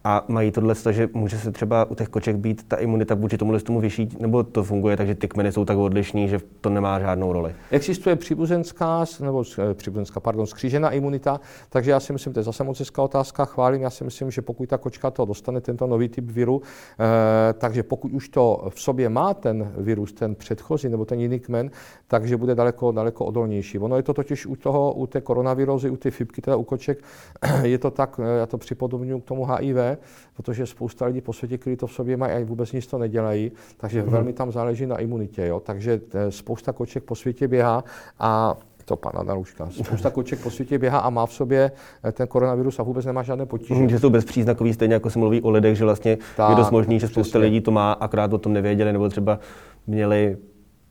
a 0.03 0.25
mají 0.27 0.51
tohle, 0.51 0.75
že 0.91 1.09
může 1.13 1.37
se 1.37 1.51
třeba 1.51 1.91
u 1.91 1.95
těch 1.95 2.09
koček 2.09 2.35
být 2.35 2.63
ta 2.67 2.75
imunita 2.75 3.15
vůči 3.15 3.37
tomu 3.37 3.59
tomu 3.59 3.79
vyšší, 3.79 4.09
nebo 4.19 4.43
to 4.43 4.63
funguje 4.63 4.97
tak, 4.97 5.07
že 5.07 5.15
ty 5.15 5.27
kmeny 5.27 5.51
jsou 5.51 5.65
tak 5.65 5.77
odlišní, 5.77 6.27
že 6.29 6.39
to 6.61 6.69
nemá 6.69 6.99
žádnou 6.99 7.33
roli? 7.33 7.55
Existuje 7.71 8.15
příbuzenská, 8.15 9.05
nebo 9.19 9.43
eh, 9.59 9.73
příbuzenská, 9.73 10.19
pardon, 10.19 10.45
skřížená 10.45 10.89
imunita, 10.89 11.39
takže 11.69 11.91
já 11.91 11.99
si 11.99 12.13
myslím, 12.13 12.33
to 12.33 12.39
je 12.39 12.43
zase 12.43 12.63
moc 12.63 12.79
hezká 12.79 13.01
otázka, 13.01 13.45
chválím, 13.45 13.81
já 13.81 13.89
si 13.89 14.03
myslím, 14.03 14.31
že 14.31 14.41
pokud 14.41 14.69
ta 14.69 14.77
kočka 14.77 15.11
to 15.11 15.25
dostane, 15.25 15.61
tento 15.61 15.87
nový 15.87 16.09
typ 16.09 16.31
viru, 16.31 16.61
eh, 16.99 17.53
takže 17.53 17.83
pokud 17.83 18.11
už 18.11 18.29
to 18.29 18.67
v 18.69 18.81
sobě 18.81 19.09
má 19.09 19.33
ten 19.33 19.71
virus, 19.77 20.13
ten 20.13 20.35
předchozí 20.35 20.89
nebo 20.89 21.05
ten 21.05 21.19
jiný 21.19 21.39
kmen, 21.39 21.71
takže 22.07 22.37
bude 22.37 22.55
daleko, 22.55 22.91
daleko 22.91 23.25
odolnější. 23.25 23.79
Ono 23.79 23.95
je 23.95 24.03
to 24.03 24.13
totiž 24.13 24.45
u 24.45 24.55
toho, 24.55 24.93
u 24.93 25.07
té 25.07 25.21
koronavirózy, 25.21 25.89
u 25.89 25.97
té 25.97 26.11
fibky, 26.11 26.41
teda 26.41 26.57
u 26.57 26.63
koček, 26.63 27.03
je 27.63 27.77
to 27.77 27.91
tak, 27.91 28.19
eh, 28.23 28.39
já 28.39 28.45
to 28.45 28.57
připodobňuji 28.57 29.21
k 29.21 29.25
tomu 29.25 29.45
HIV, 29.45 29.88
protože 30.35 30.65
spousta 30.65 31.05
lidí 31.05 31.21
po 31.21 31.33
světě, 31.33 31.57
kteří 31.57 31.75
to 31.75 31.87
v 31.87 31.93
sobě 31.93 32.17
mají 32.17 32.33
a 32.33 32.45
vůbec 32.45 32.71
nic 32.71 32.87
to 32.87 32.97
nedělají, 32.97 33.51
takže 33.77 34.03
mm. 34.03 34.09
velmi 34.09 34.33
tam 34.33 34.51
záleží 34.51 34.85
na 34.85 34.97
imunitě. 34.97 35.45
Jo? 35.45 35.59
Takže 35.59 36.01
eh, 36.13 36.31
spousta 36.31 36.73
koček 36.73 37.03
po 37.03 37.15
světě 37.15 37.47
běhá 37.47 37.83
a 38.19 38.57
to 38.89 38.95
pana 38.95 39.23
Daluška. 39.23 39.69
Spousta 39.69 40.09
koček 40.09 40.39
po 40.39 40.49
světě 40.51 40.77
běhá 40.77 40.99
a 40.99 41.09
má 41.09 41.25
v 41.25 41.33
sobě 41.33 41.71
eh, 42.03 42.11
ten 42.11 42.27
koronavirus 42.27 42.79
a 42.79 42.83
vůbec 42.83 43.05
nemá 43.05 43.23
žádné 43.23 43.45
potíže. 43.45 43.89
Že 43.89 43.99
jsou 43.99 44.09
bezpříznakový, 44.09 44.73
stejně 44.73 44.93
jako 44.93 45.09
se 45.09 45.19
mluví 45.19 45.41
o 45.41 45.49
lidech, 45.49 45.77
že 45.77 45.85
vlastně 45.85 46.17
tak, 46.37 46.49
je 46.49 46.55
dost 46.55 46.71
možný, 46.71 46.99
že 46.99 47.07
spousta 47.07 47.39
přesně. 47.39 47.39
lidí 47.39 47.61
to 47.61 47.71
má, 47.71 47.91
akorát 47.91 48.33
o 48.33 48.37
tom 48.37 48.53
nevěděli, 48.53 48.93
nebo 48.93 49.09
třeba 49.09 49.39
měli 49.87 50.37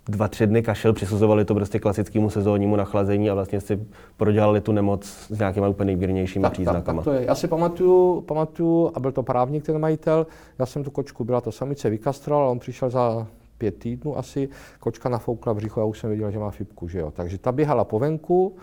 dva, 0.09 0.29
tři 0.29 0.47
dny 0.47 0.62
kašel, 0.62 0.92
přisuzovali 0.92 1.44
to 1.44 1.55
prostě 1.55 1.79
klasickému 1.79 2.31
sezónnímu 2.31 2.77
nachlazení 2.77 3.31
a 3.31 3.35
vlastně 3.35 3.61
si 3.61 3.87
prodělali 4.16 4.61
tu 4.61 4.73
nemoc 4.73 5.05
s 5.07 5.38
nějakými 5.38 5.68
úplně 5.68 5.87
nejmírnějšími 5.87 6.42
tak, 6.42 6.53
příznakama. 6.53 7.03
Tak, 7.03 7.05
tak 7.05 7.14
to 7.14 7.21
je. 7.21 7.27
Já 7.27 7.35
si 7.35 7.49
pamatuju, 7.49 8.21
pamatuju, 8.21 8.90
a 8.94 9.01
byl 9.01 9.12
to 9.12 9.23
právník 9.23 9.64
ten 9.64 9.79
majitel, 9.79 10.27
já 10.59 10.66
jsem 10.66 10.85
tu 10.85 10.90
kočku, 10.90 11.25
byla 11.25 11.40
to 11.40 11.53
samice, 11.53 11.90
vykastroval, 11.90 12.49
on 12.49 12.59
přišel 12.59 12.90
za 12.90 13.27
pět 13.59 13.79
týdnů 13.79 14.18
asi, 14.18 14.49
kočka 14.81 15.09
nafoukla 15.09 15.55
břicho 15.55 15.81
a 15.81 15.85
už 15.85 15.99
jsem 15.99 16.11
viděl, 16.11 16.31
že 16.31 16.38
má 16.38 16.51
fibku, 16.51 16.88
že 16.88 16.99
jo. 16.99 17.11
Takže 17.11 17.38
ta 17.38 17.53
běhala 17.53 17.85
po 17.85 17.99
venku, 17.99 18.57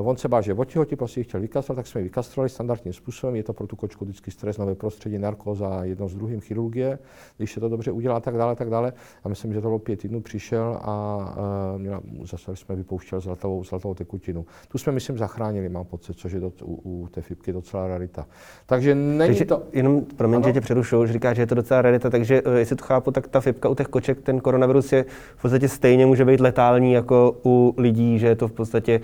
Uh, 0.00 0.08
on 0.08 0.16
se 0.16 0.28
bál, 0.28 0.42
že 0.42 0.54
otihotí, 0.54 0.96
prostě 0.96 1.22
chtěl 1.22 1.40
vykastrovat, 1.40 1.76
tak 1.76 1.86
jsme 1.86 2.00
ji 2.00 2.04
vykastrovali 2.04 2.48
standardním 2.48 2.92
způsobem. 2.92 3.36
Je 3.36 3.42
to 3.42 3.52
pro 3.52 3.66
tu 3.66 3.76
kočku 3.76 4.04
vždycky 4.04 4.30
stres, 4.30 4.58
nové 4.58 4.74
prostředí, 4.74 5.18
narkóza, 5.18 5.84
jedno 5.84 6.08
s 6.08 6.14
druhým 6.14 6.40
chirurgie, 6.40 6.98
když 7.36 7.52
se 7.52 7.60
to 7.60 7.68
dobře 7.68 7.92
udělá, 7.92 8.20
tak 8.20 8.36
dále, 8.36 8.56
tak 8.56 8.70
dále. 8.70 8.92
A 9.24 9.28
myslím, 9.28 9.52
že 9.52 9.60
to 9.60 9.68
bylo 9.68 9.78
pět 9.78 10.00
týdnů, 10.00 10.20
přišel 10.20 10.78
a 10.82 11.34
uh, 11.74 11.80
měla, 11.80 12.00
zase 12.24 12.56
jsme 12.56 12.76
vypouštěli 12.76 13.22
zlatovou, 13.22 13.64
zlatovou 13.64 13.94
tekutinu. 13.94 14.46
Tu 14.68 14.78
jsme, 14.78 14.92
myslím, 14.92 15.18
zachránili, 15.18 15.68
mám 15.68 15.84
pocit, 15.84 16.14
což 16.14 16.32
je 16.32 16.40
do, 16.40 16.52
u, 16.62 16.80
u, 16.84 17.08
té 17.08 17.20
fibky 17.20 17.52
docela 17.52 17.88
rarita. 17.88 18.26
Takže 18.66 18.94
není 18.94 19.18
takže 19.18 19.44
to... 19.44 19.62
Jenom, 19.72 20.00
promiň, 20.16 20.36
ano? 20.36 20.46
že 20.46 20.52
tě 20.52 20.60
přerušu, 20.60 21.06
že 21.06 21.12
říká, 21.12 21.34
že 21.34 21.42
je 21.42 21.46
to 21.46 21.54
docela 21.54 21.82
rarita, 21.82 22.10
takže 22.10 22.42
uh, 22.42 22.54
jestli 22.54 22.76
to 22.76 22.84
chápu, 22.84 23.10
tak 23.10 23.28
ta 23.28 23.40
fibka 23.40 23.68
u 23.68 23.74
těch 23.74 23.88
koček, 23.88 24.20
ten 24.20 24.40
koronavirus 24.40 24.92
je 24.92 25.04
v 25.36 25.42
podstatě 25.42 25.68
stejně 25.68 26.06
může 26.06 26.24
být 26.24 26.40
letální 26.40 26.92
jako 26.92 27.36
u 27.44 27.74
lidí, 27.76 28.18
že 28.18 28.26
je 28.26 28.36
to 28.36 28.48
v 28.48 28.52
podstatě 28.52 29.00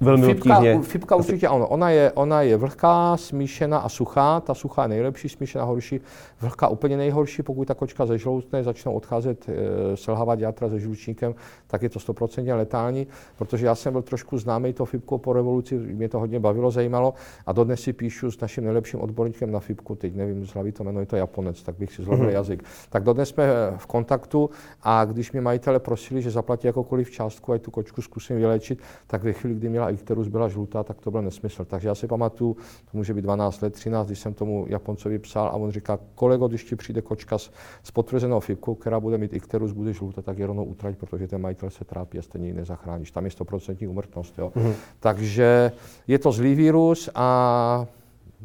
velmi 0.00 0.26
Fipka, 0.26 0.56
obtížně. 0.56 0.82
Fipka 0.82 1.16
určitě 1.16 1.48
ano. 1.48 1.68
Ona 1.68 1.90
je, 1.90 2.12
ona 2.12 2.42
je 2.42 2.56
vlhká, 2.56 3.16
smíšená 3.16 3.78
a 3.78 3.88
suchá. 3.88 4.40
Ta 4.40 4.54
suchá 4.54 4.82
je 4.82 4.88
nejlepší, 4.88 5.28
smíšená 5.28 5.64
horší. 5.64 6.00
Vlhká 6.40 6.68
úplně 6.68 6.96
nejhorší, 6.96 7.42
pokud 7.42 7.68
ta 7.68 7.74
kočka 7.74 8.06
ze 8.06 8.18
žloutné 8.18 8.62
začnou 8.62 8.92
odcházet, 8.92 9.48
e, 9.48 9.96
selhávat 9.96 10.40
játra 10.40 10.68
se 10.68 10.80
žlučníkem, 10.80 11.34
tak 11.66 11.82
je 11.82 11.88
to 11.88 11.98
100% 11.98 12.56
letální, 12.56 13.06
protože 13.38 13.66
já 13.66 13.74
jsem 13.74 13.92
byl 13.92 14.02
trošku 14.02 14.38
známý 14.38 14.72
to 14.72 14.84
Fipkou 14.84 15.18
po 15.18 15.32
revoluci, 15.32 15.78
mě 15.78 16.08
to 16.08 16.18
hodně 16.18 16.40
bavilo, 16.40 16.70
zajímalo 16.70 17.14
a 17.46 17.52
dodnes 17.52 17.80
si 17.80 17.92
píšu 17.92 18.30
s 18.30 18.40
naším 18.40 18.64
nejlepším 18.64 19.00
odborníkem 19.00 19.52
na 19.52 19.60
Fipku, 19.60 19.94
teď 19.94 20.14
nevím 20.14 20.46
z 20.46 20.50
hlavy 20.50 20.72
to 20.72 20.84
jméno, 20.84 21.00
je 21.00 21.06
to 21.06 21.16
Japonec, 21.16 21.62
tak 21.62 21.74
bych 21.78 21.92
si 21.92 22.02
zlobil 22.02 22.26
mm-hmm. 22.26 22.32
jazyk. 22.32 22.64
Tak 22.90 23.02
dodnes 23.02 23.28
jsme 23.28 23.46
v 23.76 23.86
kontaktu 23.86 24.50
a 24.82 25.04
když 25.04 25.32
mě 25.32 25.40
majitele 25.40 25.78
prosili, 25.78 26.22
že 26.22 26.30
zaplatí 26.30 26.66
jakoukoliv 26.66 27.10
částku, 27.10 27.52
a 27.52 27.58
tu 27.58 27.70
kočku 27.70 28.02
zkusím 28.02 28.36
vylečit, 28.36 28.78
tak 29.06 29.24
ve 29.24 29.32
chvíli, 29.32 29.54
kdy 29.54 29.68
měla 29.68 29.83
Ikterus 29.90 30.28
byla 30.28 30.48
žlutá, 30.48 30.82
tak 30.82 31.00
to 31.00 31.10
byl 31.10 31.22
nesmysl. 31.22 31.64
Takže 31.64 31.88
já 31.88 31.94
si 31.94 32.06
pamatuju, 32.06 32.56
to 32.90 32.98
může 32.98 33.14
být 33.14 33.22
12 33.22 33.60
let, 33.60 33.72
13, 33.72 34.06
když 34.06 34.18
jsem 34.18 34.34
tomu 34.34 34.66
Japoncovi 34.68 35.18
psal 35.18 35.46
a 35.46 35.52
on 35.52 35.70
říká, 35.70 35.98
kolego, 36.14 36.48
když 36.48 36.64
ti 36.64 36.76
přijde 36.76 37.02
kočka 37.02 37.38
s, 37.38 37.50
s 37.82 37.90
potvrzenou 37.90 38.40
fibkou, 38.40 38.74
která 38.74 39.00
bude 39.00 39.18
mít 39.18 39.32
Ikterus, 39.32 39.72
bude 39.72 39.92
žlutá, 39.92 40.22
tak 40.22 40.38
je 40.38 40.46
rovnou 40.46 40.64
utrať, 40.64 40.96
protože 40.96 41.28
ten 41.28 41.40
majitel 41.40 41.70
se 41.70 41.84
trápí 41.84 42.18
a 42.18 42.22
stejně 42.22 42.46
ji 42.46 42.54
nezachráníš. 42.54 43.10
Tam 43.10 43.24
je 43.24 43.30
100% 43.30 43.90
umrtnost. 43.90 44.38
Jo? 44.38 44.52
Mm-hmm. 44.56 44.74
Takže 45.00 45.72
je 46.06 46.18
to 46.18 46.32
zlý 46.32 46.54
vírus 46.54 47.10
a 47.14 47.86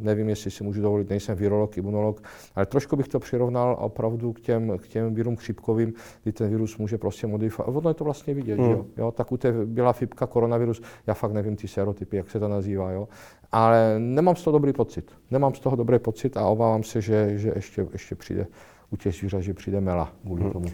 nevím, 0.01 0.29
jestli 0.29 0.51
si 0.51 0.63
můžu 0.63 0.81
dovolit, 0.81 1.09
nejsem 1.09 1.37
virolog, 1.37 1.77
imunolog, 1.77 2.23
ale 2.55 2.65
trošku 2.65 2.95
bych 2.95 3.07
to 3.07 3.19
přirovnal 3.19 3.77
opravdu 3.79 4.33
k 4.33 4.39
těm, 4.39 4.77
k 4.77 4.87
těm 4.87 5.13
virům 5.13 5.35
chřipkovým, 5.35 5.93
kdy 6.23 6.31
ten 6.31 6.49
virus 6.49 6.77
může 6.77 6.97
prostě 6.97 7.27
modifikovat. 7.27 7.75
Ono 7.75 7.89
je 7.89 7.93
to 7.93 8.03
vlastně 8.03 8.33
vidět, 8.33 8.59
mm. 8.59 8.65
jo? 8.65 8.85
jo? 8.97 9.11
Tak 9.11 9.31
u 9.31 9.37
té 9.37 9.51
byla 9.65 9.93
fibka, 9.93 10.27
koronavirus, 10.27 10.81
já 11.07 11.13
fakt 11.13 11.31
nevím 11.31 11.55
ty 11.55 11.67
serotypy, 11.67 12.17
jak 12.17 12.29
se 12.29 12.39
to 12.39 12.47
nazývá, 12.47 12.91
jo? 12.91 13.07
ale 13.51 13.95
nemám 13.99 14.35
z 14.35 14.43
toho 14.43 14.57
dobrý 14.57 14.73
pocit. 14.73 15.11
Nemám 15.31 15.55
z 15.55 15.59
toho 15.59 15.75
dobrý 15.75 15.99
pocit 15.99 16.37
a 16.37 16.45
obávám 16.45 16.83
se, 16.83 17.01
že, 17.01 17.37
že 17.37 17.51
ještě, 17.55 17.87
ještě 17.93 18.15
přijde 18.15 18.47
u 18.89 18.97
těch 18.97 19.15
zvířat, 19.15 19.41
že 19.41 19.53
přijde 19.53 19.81
mela 19.81 20.13
kvůli 20.23 20.43
mm. 20.43 20.51
tomu. 20.51 20.67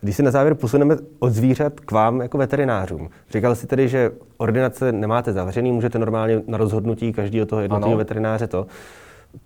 Když 0.00 0.16
se 0.16 0.22
na 0.22 0.30
závěr 0.30 0.54
posuneme 0.54 0.96
od 1.18 1.30
zvířat 1.30 1.80
k 1.80 1.92
vám 1.92 2.20
jako 2.20 2.38
veterinářům. 2.38 3.10
Říkal 3.30 3.54
jsi 3.54 3.66
tedy, 3.66 3.88
že 3.88 4.10
ordinace 4.36 4.92
nemáte 4.92 5.32
zavřený, 5.32 5.72
můžete 5.72 5.98
normálně 5.98 6.42
na 6.46 6.58
rozhodnutí 6.58 7.12
každého 7.12 7.46
toho 7.46 7.62
jednotlivého 7.62 7.98
veterináře 7.98 8.46
to. 8.46 8.66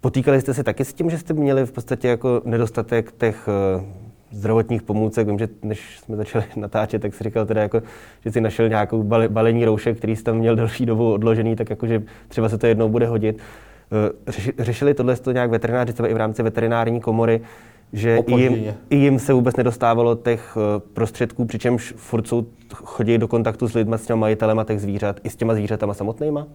Potýkali 0.00 0.40
jste 0.40 0.54
se 0.54 0.64
taky 0.64 0.84
s 0.84 0.92
tím, 0.92 1.10
že 1.10 1.18
jste 1.18 1.34
měli 1.34 1.66
v 1.66 1.72
podstatě 1.72 2.08
jako 2.08 2.42
nedostatek 2.44 3.12
těch 3.18 3.48
uh, 3.76 3.84
zdravotních 4.30 4.82
pomůcek. 4.82 5.26
Vím, 5.26 5.38
že 5.38 5.48
než 5.62 5.98
jsme 5.98 6.16
začali 6.16 6.44
natáčet, 6.56 7.02
tak 7.02 7.14
si 7.14 7.24
říkal 7.24 7.46
teda 7.46 7.62
jako, 7.62 7.82
že 8.24 8.32
si 8.32 8.40
našel 8.40 8.68
nějakou 8.68 9.02
balení 9.28 9.64
roušek, 9.64 9.98
který 9.98 10.16
jsi 10.16 10.22
tam 10.22 10.36
měl 10.36 10.56
delší 10.56 10.86
dobu 10.86 11.12
odložený, 11.12 11.56
tak 11.56 11.70
jako, 11.70 11.86
že 11.86 12.02
třeba 12.28 12.48
se 12.48 12.58
to 12.58 12.66
jednou 12.66 12.88
bude 12.88 13.06
hodit. 13.06 13.38
Uh, 14.26 14.32
řešili 14.58 14.94
tohle 14.94 15.16
to 15.16 15.32
nějak 15.32 15.50
veterináři, 15.50 15.92
třeba 15.92 16.08
i 16.08 16.14
v 16.14 16.16
rámci 16.16 16.42
veterinární 16.42 17.00
komory, 17.00 17.40
že 17.94 18.18
i 18.26 18.34
jim, 18.34 18.74
i 18.90 18.96
jim 18.96 19.18
se 19.18 19.32
vůbec 19.32 19.56
nedostávalo 19.56 20.14
těch 20.14 20.56
eh, 20.56 20.80
prostředků, 20.92 21.44
přičemž 21.44 21.94
furt 21.96 22.28
jsou, 22.28 22.46
chodí 22.74 23.18
do 23.18 23.28
kontaktu 23.28 23.68
s 23.68 23.74
lidmi, 23.74 23.98
s 23.98 24.06
těma 24.06 24.20
majitelema 24.20 24.64
těch 24.64 24.80
zvířat, 24.80 25.20
i 25.24 25.30
s 25.30 25.36
těma 25.36 25.54
zvířatama 25.54 25.94
samotnýma? 25.94 26.46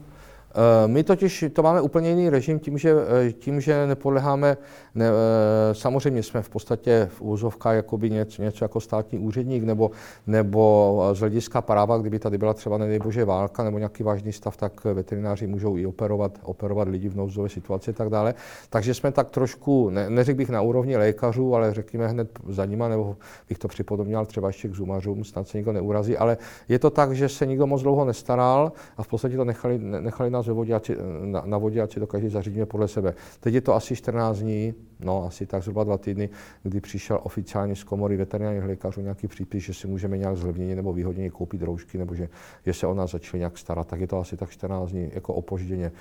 Eh, 0.51 0.87
my 0.87 1.03
totiž 1.03 1.45
to 1.53 1.63
máme 1.63 1.81
úplně 1.81 2.09
jiný 2.09 2.29
režim 2.29 2.59
tím, 2.59 2.77
že, 2.77 2.93
eh, 3.27 3.31
tím, 3.31 3.61
že 3.61 3.87
nepodleháme, 3.87 4.57
ne, 4.95 5.05
eh, 5.05 5.75
samozřejmě 5.75 6.23
jsme 6.23 6.41
v 6.41 6.49
podstatě 6.49 7.09
v 7.11 7.21
úzovkách 7.21 7.75
jakoby 7.75 8.09
něco, 8.09 8.41
něco 8.41 8.65
jako 8.65 8.79
státní 8.79 9.19
úředník 9.19 9.63
nebo, 9.63 9.91
nebo 10.27 11.09
z 11.13 11.19
hlediska 11.19 11.61
práva, 11.61 11.97
kdyby 11.97 12.19
tady 12.19 12.37
byla 12.37 12.53
třeba 12.53 12.77
nedejbože 12.77 13.25
válka 13.25 13.63
nebo 13.63 13.77
nějaký 13.77 14.03
vážný 14.03 14.33
stav, 14.33 14.57
tak 14.57 14.85
veterináři 14.85 15.47
můžou 15.47 15.77
i 15.77 15.85
operovat, 15.85 16.39
operovat 16.43 16.87
lidi 16.87 17.09
v 17.09 17.15
nouzové 17.15 17.49
situaci 17.49 17.91
a 17.91 17.93
tak 17.93 18.09
dále. 18.09 18.33
Takže 18.69 18.93
jsme 18.93 19.11
tak 19.11 19.29
trošku, 19.29 19.89
ne, 19.89 20.09
neřekl 20.09 20.37
bych 20.37 20.49
na 20.49 20.61
úrovni 20.61 20.97
lékařů, 20.97 21.55
ale 21.55 21.73
řekněme 21.73 22.07
hned 22.07 22.39
za 22.49 22.65
nima, 22.65 22.87
nebo 22.87 23.17
bych 23.49 23.57
to 23.57 23.67
připodobněl 23.67 24.25
třeba 24.25 24.47
ještě 24.47 24.67
k 24.67 24.75
zumařům, 24.75 25.23
snad 25.23 25.47
se 25.47 25.57
nikdo 25.57 25.73
neurazí, 25.73 26.17
ale 26.17 26.37
je 26.69 26.79
to 26.79 26.89
tak, 26.89 27.11
že 27.11 27.29
se 27.29 27.45
nikdo 27.45 27.67
moc 27.67 27.81
dlouho 27.81 28.05
nestaral 28.05 28.71
a 28.97 29.03
v 29.03 29.07
podstatě 29.07 29.37
to 29.37 29.45
nechali, 29.45 29.77
nechali 29.77 30.29
na 30.29 30.38
nás 30.39 30.47
ve 30.47 30.53
vodě, 30.53 30.73
ať 30.73 30.85
si, 30.85 30.95
na, 31.25 31.43
na 31.45 31.57
vodě, 31.57 31.81
ať 31.81 31.93
si 31.93 31.99
to 31.99 32.07
každý 32.07 32.29
zařídíme 32.29 32.65
podle 32.65 32.87
sebe. 32.87 33.13
Teď 33.39 33.53
je 33.53 33.61
to 33.61 33.75
asi 33.75 33.95
14 33.95 34.39
dní, 34.39 34.73
no 34.99 35.25
asi 35.27 35.45
tak 35.45 35.63
zhruba 35.63 35.83
dva 35.83 35.97
týdny, 35.97 36.29
kdy 36.63 36.81
přišel 36.81 37.19
oficiálně 37.23 37.75
z 37.75 37.83
komory 37.83 38.17
veterinárních 38.17 38.63
lékařů 38.63 39.01
nějaký 39.01 39.27
přípis, 39.27 39.63
že 39.63 39.73
si 39.73 39.87
můžeme 39.87 40.17
nějak 40.17 40.37
zlevněně 40.37 40.75
nebo 40.75 40.93
výhodněji 40.93 41.29
koupit 41.29 41.61
roušky, 41.61 41.97
nebo 41.97 42.15
že, 42.15 42.29
že 42.65 42.73
se 42.73 42.87
o 42.87 42.93
nás 42.93 43.11
začali 43.11 43.39
nějak 43.39 43.57
starat, 43.57 43.87
tak 43.87 43.99
je 43.99 44.07
to 44.07 44.19
asi 44.19 44.37
tak 44.37 44.49
14 44.49 44.91
dní 44.91 45.11
jako 45.13 45.33
opožděně. 45.33 45.91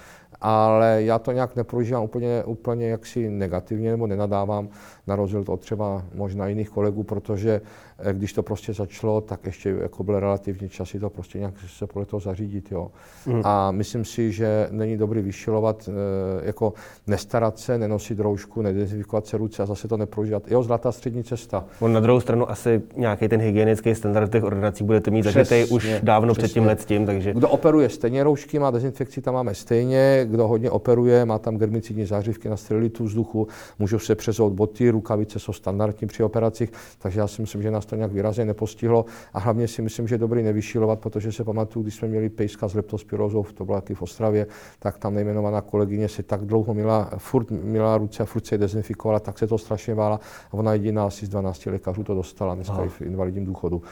Ale 0.41 1.03
já 1.03 1.19
to 1.19 1.33
nějak 1.33 1.57
neprožívám 1.57 2.05
úplně, 2.05 2.45
úplně 2.45 2.89
jaksi 2.89 3.31
negativně 3.31 3.91
nebo 3.91 4.07
nenadávám, 4.07 4.69
na 5.07 5.17
rozdíl 5.17 5.45
od 5.49 5.61
třeba 5.61 6.05
možná 6.15 6.49
jiných 6.49 6.71
kolegů, 6.71 7.03
protože 7.03 7.61
eh, 7.99 8.13
když 8.13 8.33
to 8.33 8.43
prostě 8.43 8.75
začalo, 8.75 9.21
tak 9.21 9.47
ještě 9.47 9.71
jako 9.71 10.05
byl 10.05 10.21
relativně 10.21 10.69
čas 10.69 10.97
to 11.01 11.11
prostě 11.11 11.39
nějak 11.39 11.55
se 11.67 11.87
podle 11.87 12.07
toho 12.07 12.21
zařídit. 12.21 12.73
Jo. 12.73 12.91
Mm. 13.27 13.41
A 13.45 13.71
myslím 13.71 14.05
si, 14.05 14.28
že 14.33 14.69
není 14.71 14.97
dobrý 14.97 15.23
vyšilovat, 15.23 15.89
eh, 15.89 16.47
jako 16.47 16.73
nestarat 17.07 17.59
se, 17.59 17.79
nenosit 17.79 18.21
roušku, 18.21 18.63
nedezinfikovat 18.63 19.27
se 19.27 19.37
ruce 19.37 19.63
a 19.63 19.67
zase 19.67 19.89
to 19.89 19.97
neprožívat. 19.97 20.51
Jo, 20.51 20.63
zlatá 20.63 20.93
střední 20.93 21.25
cesta. 21.25 21.65
On 21.81 21.93
na 21.93 22.01
druhou 22.01 22.21
stranu 22.21 22.51
asi 22.51 22.83
nějaký 22.97 23.29
ten 23.29 23.41
hygienický 23.41 23.95
standard 23.95 24.33
těch 24.33 24.45
ordinacích 24.45 24.87
budete 24.87 25.11
mít 25.11 25.23
zažitý 25.23 25.65
už 25.71 25.95
dávno 26.03 26.33
přesně. 26.33 26.45
před 26.49 26.55
tím 26.55 26.65
let 26.65 26.85
tím, 26.85 27.07
takže... 27.07 27.33
Kdo 27.33 27.49
operuje 27.49 27.89
stejně 27.89 28.25
roušky, 28.25 28.59
má 28.59 28.71
dezinfekci, 28.71 29.23
tam 29.23 29.35
máme 29.35 29.55
stejně. 29.55 30.27
Kdo 30.31 30.49
hodně 30.49 30.71
operuje, 30.71 31.25
má 31.25 31.39
tam 31.39 31.57
germicidní 31.57 32.07
zářivky 32.07 32.49
na 32.49 32.57
sterilitu 32.57 33.05
vzduchu, 33.05 33.49
můžou 33.79 33.99
se 33.99 34.15
přezout 34.15 34.53
boty, 34.53 34.91
rukavice 34.91 35.39
jsou 35.39 35.53
standardní 35.53 36.09
při 36.09 36.23
operacích, 36.23 36.73
takže 36.99 37.21
já 37.21 37.27
si 37.27 37.43
myslím, 37.43 37.63
že 37.63 37.71
nás 37.71 37.87
to 37.87 37.97
nějak 37.97 38.13
výrazně 38.13 38.45
nepostihlo 38.45 39.05
a 39.33 39.39
hlavně 39.39 39.69
si 39.69 39.83
myslím, 39.83 40.09
že 40.09 40.15
je 40.15 40.19
dobrý 40.19 40.43
nevyšilovat, 40.43 41.01
protože 41.01 41.33
se 41.33 41.45
pamatuju, 41.45 41.83
když 41.83 41.95
jsme 41.95 42.09
měli 42.09 42.29
pejska 42.29 42.69
s 42.69 42.75
leptospirozou, 42.75 43.47
to 43.55 43.65
bylo 43.65 43.81
taky 43.81 43.95
v 43.95 44.03
Ostravě, 44.19 44.47
tak 44.79 44.99
tam 44.99 45.15
nejmenovaná 45.15 45.61
kolegyně 45.61 46.09
si 46.09 46.23
tak 46.23 46.45
dlouho 46.45 46.75
měla, 46.75 47.11
furt 47.19 47.51
měla 47.51 47.99
ruce 47.99 48.23
a 48.23 48.27
furt 48.27 48.47
se 48.47 48.59
dezinfikovala, 48.59 49.21
tak 49.21 49.39
se 49.39 49.47
to 49.47 49.59
strašně 49.59 49.95
bála. 49.95 50.21
A 50.51 50.55
ona 50.55 50.73
jediná 50.73 51.07
asi 51.07 51.27
z 51.27 51.29
12 51.29 51.67
lékařů 51.67 52.05
to 52.05 52.15
dostala, 52.15 52.55
dneska 52.55 52.85
i 52.85 52.89
v 52.89 53.01
invalidním 53.01 53.45
důchodu 53.45 53.83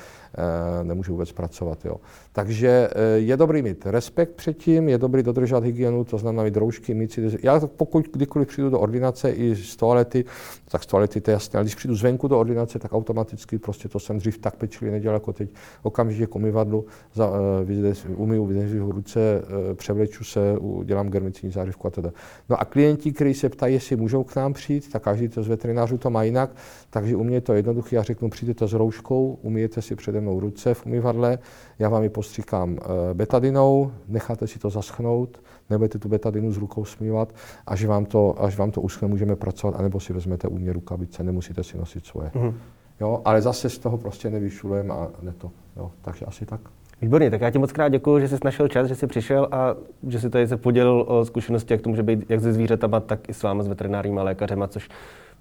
nemůže 0.83 1.13
vůbec 1.13 1.33
pracovat. 1.33 1.85
Jo. 1.85 1.97
Takže 2.33 2.89
e, 2.93 3.19
je 3.19 3.37
dobrý 3.37 3.63
mít 3.63 3.87
respekt 3.87 4.35
předtím, 4.35 4.89
je 4.89 4.99
dobrý 4.99 5.23
dodržovat 5.23 5.65
hygienu, 5.65 6.05
to 6.05 6.19
znamená 6.19 6.43
mít 6.43 6.57
roušky, 6.57 6.95
mít 6.95 7.13
si 7.13 7.39
Já 7.43 7.61
pokud 7.61 8.09
kdykoliv 8.13 8.49
přijdu 8.49 8.71
do 8.71 8.81
ordinace 8.81 9.31
i 9.31 9.55
z 9.55 9.77
toalety, 9.77 10.25
tak 10.69 10.83
z 10.83 10.87
toalety 10.87 11.21
to 11.21 11.31
je 11.31 11.33
jasné, 11.33 11.59
ale 11.59 11.65
když 11.65 11.75
přijdu 11.75 11.97
zvenku 11.97 12.29
do 12.29 12.39
ordinace, 12.39 12.79
tak 12.79 12.93
automaticky 12.93 13.59
prostě 13.59 13.89
to 13.89 14.01
jsem 14.01 14.19
dřív 14.19 14.39
tak 14.39 14.57
pečlivě 14.57 14.93
nedělal 14.93 15.17
jako 15.17 15.33
teď. 15.33 15.51
Okamžitě 15.83 16.27
k 16.27 16.37
umyvadlu, 16.37 16.87
za, 17.15 17.31
uh, 17.31 18.17
umyju, 18.17 18.47
vydeřím 18.47 18.91
ruce, 18.91 19.43
uh, 19.43 19.75
převleču 19.75 20.25
se, 20.25 20.57
dělám 20.85 21.09
germicidní 21.09 21.51
zářivku 21.51 21.87
a 21.87 21.91
teda. 21.91 22.13
No 22.49 22.61
a 22.61 22.65
klienti, 22.65 23.13
kteří 23.13 23.35
se 23.35 23.49
ptají, 23.49 23.75
jestli 23.75 23.97
můžou 23.97 24.25
k 24.25 24.37
nám 24.37 24.53
přijít, 24.53 24.93
tak 24.93 25.03
každý 25.03 25.29
to 25.29 25.43
z 25.43 25.49
veterinářů 25.49 25.99
to 25.99 26.11
má 26.11 26.23
jinak, 26.23 26.51
takže 26.91 27.17
u 27.17 27.25
mě 27.25 27.37
je 27.37 27.41
to 27.41 27.53
jednoduché. 27.53 27.97
Já 27.97 28.03
řeknu, 28.03 28.31
přijdete 28.31 28.69
s 28.69 28.73
rouškou, 28.73 29.39
umíjete 29.43 29.83
si 29.83 29.97
přede 29.97 30.21
mnou 30.27 30.41
ruce 30.41 30.75
v 30.75 30.87
umyvadle, 30.87 31.39
já 31.79 31.89
vám 31.89 32.03
ji 32.03 32.09
postříkám 32.09 32.73
uh, 32.73 32.79
betadinou, 33.13 33.93
necháte 34.09 34.47
si 34.47 34.59
to 34.59 34.71
zaschnout, 34.71 35.41
nebudete 35.71 35.99
tu 35.99 36.09
betadinu 36.09 36.53
s 36.53 36.57
rukou 36.57 36.85
smívat, 36.85 37.35
až 37.67 37.85
vám 37.85 38.05
to, 38.05 38.35
až 38.39 38.59
vám 38.59 38.71
to 38.71 38.81
uschne, 38.81 39.09
můžeme 39.09 39.37
pracovat, 39.37 39.77
anebo 39.79 40.01
si 40.01 40.13
vezmete 40.13 40.49
u 40.49 40.59
mě 40.59 40.73
rukavice, 40.73 41.23
nemusíte 41.23 41.65
si 41.65 41.79
nosit 41.79 42.07
svoje. 42.07 42.29
Mm-hmm. 42.29 42.55
Jo, 43.01 43.21
ale 43.25 43.43
zase 43.43 43.71
z 43.71 43.79
toho 43.79 43.99
prostě 43.99 44.31
nevyšulujeme 44.31 44.95
a 44.95 45.09
ne 45.23 45.33
to. 45.39 45.51
Jo, 45.77 45.91
takže 46.03 46.25
asi 46.25 46.47
tak. 46.47 46.61
Výborně, 47.03 47.31
tak 47.31 47.41
já 47.41 47.51
ti 47.51 47.59
moc 47.59 47.73
krát 47.73 47.89
děkuji, 47.89 48.21
že 48.21 48.29
jsi 48.29 48.37
našel 48.45 48.69
čas, 48.69 48.89
že 48.89 48.95
jsi 48.95 49.07
přišel 49.07 49.49
a 49.53 49.75
že 50.09 50.21
si 50.21 50.31
tady 50.31 50.49
se 50.49 50.57
podělil 50.57 51.05
o 51.09 51.25
zkušenosti, 51.25 51.75
jak 51.75 51.81
to 51.81 51.89
může 51.89 52.03
být 52.03 52.31
jak 52.31 52.41
se 52.41 52.53
zvířatama, 52.53 53.01
tak 53.01 53.29
i 53.29 53.35
s 53.35 53.43
vámi, 53.43 53.63
s 53.63 53.69
veterinárníma 53.69 54.23
lékařema, 54.23 54.69
což 54.69 54.89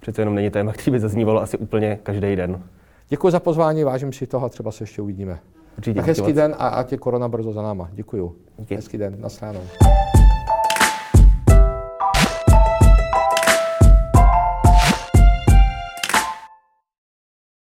přece 0.00 0.22
jenom 0.22 0.34
není 0.34 0.50
téma, 0.50 0.72
který 0.72 0.92
by 0.92 1.00
zaznívalo 1.00 1.42
asi 1.42 1.58
úplně 1.58 1.98
každý 2.02 2.36
den. 2.36 2.62
Děkuji 3.08 3.30
za 3.30 3.40
pozvání, 3.40 3.84
vážím 3.84 4.12
si 4.12 4.26
toho 4.26 4.46
a 4.46 4.48
třeba 4.48 4.72
se 4.72 4.82
ještě 4.82 5.02
uvidíme. 5.02 5.38
Určitě. 5.78 5.94
Tak 5.94 6.06
hezký 6.06 6.32
den 6.32 6.54
a 6.58 6.68
ať 6.68 6.92
je 6.92 6.98
korona 6.98 7.28
brzo 7.28 7.52
za 7.52 7.62
náma. 7.62 7.88
Děkuji. 7.92 8.36
Díky. 8.58 8.76
Hezký 8.76 8.98
den, 8.98 9.20
na 9.20 9.28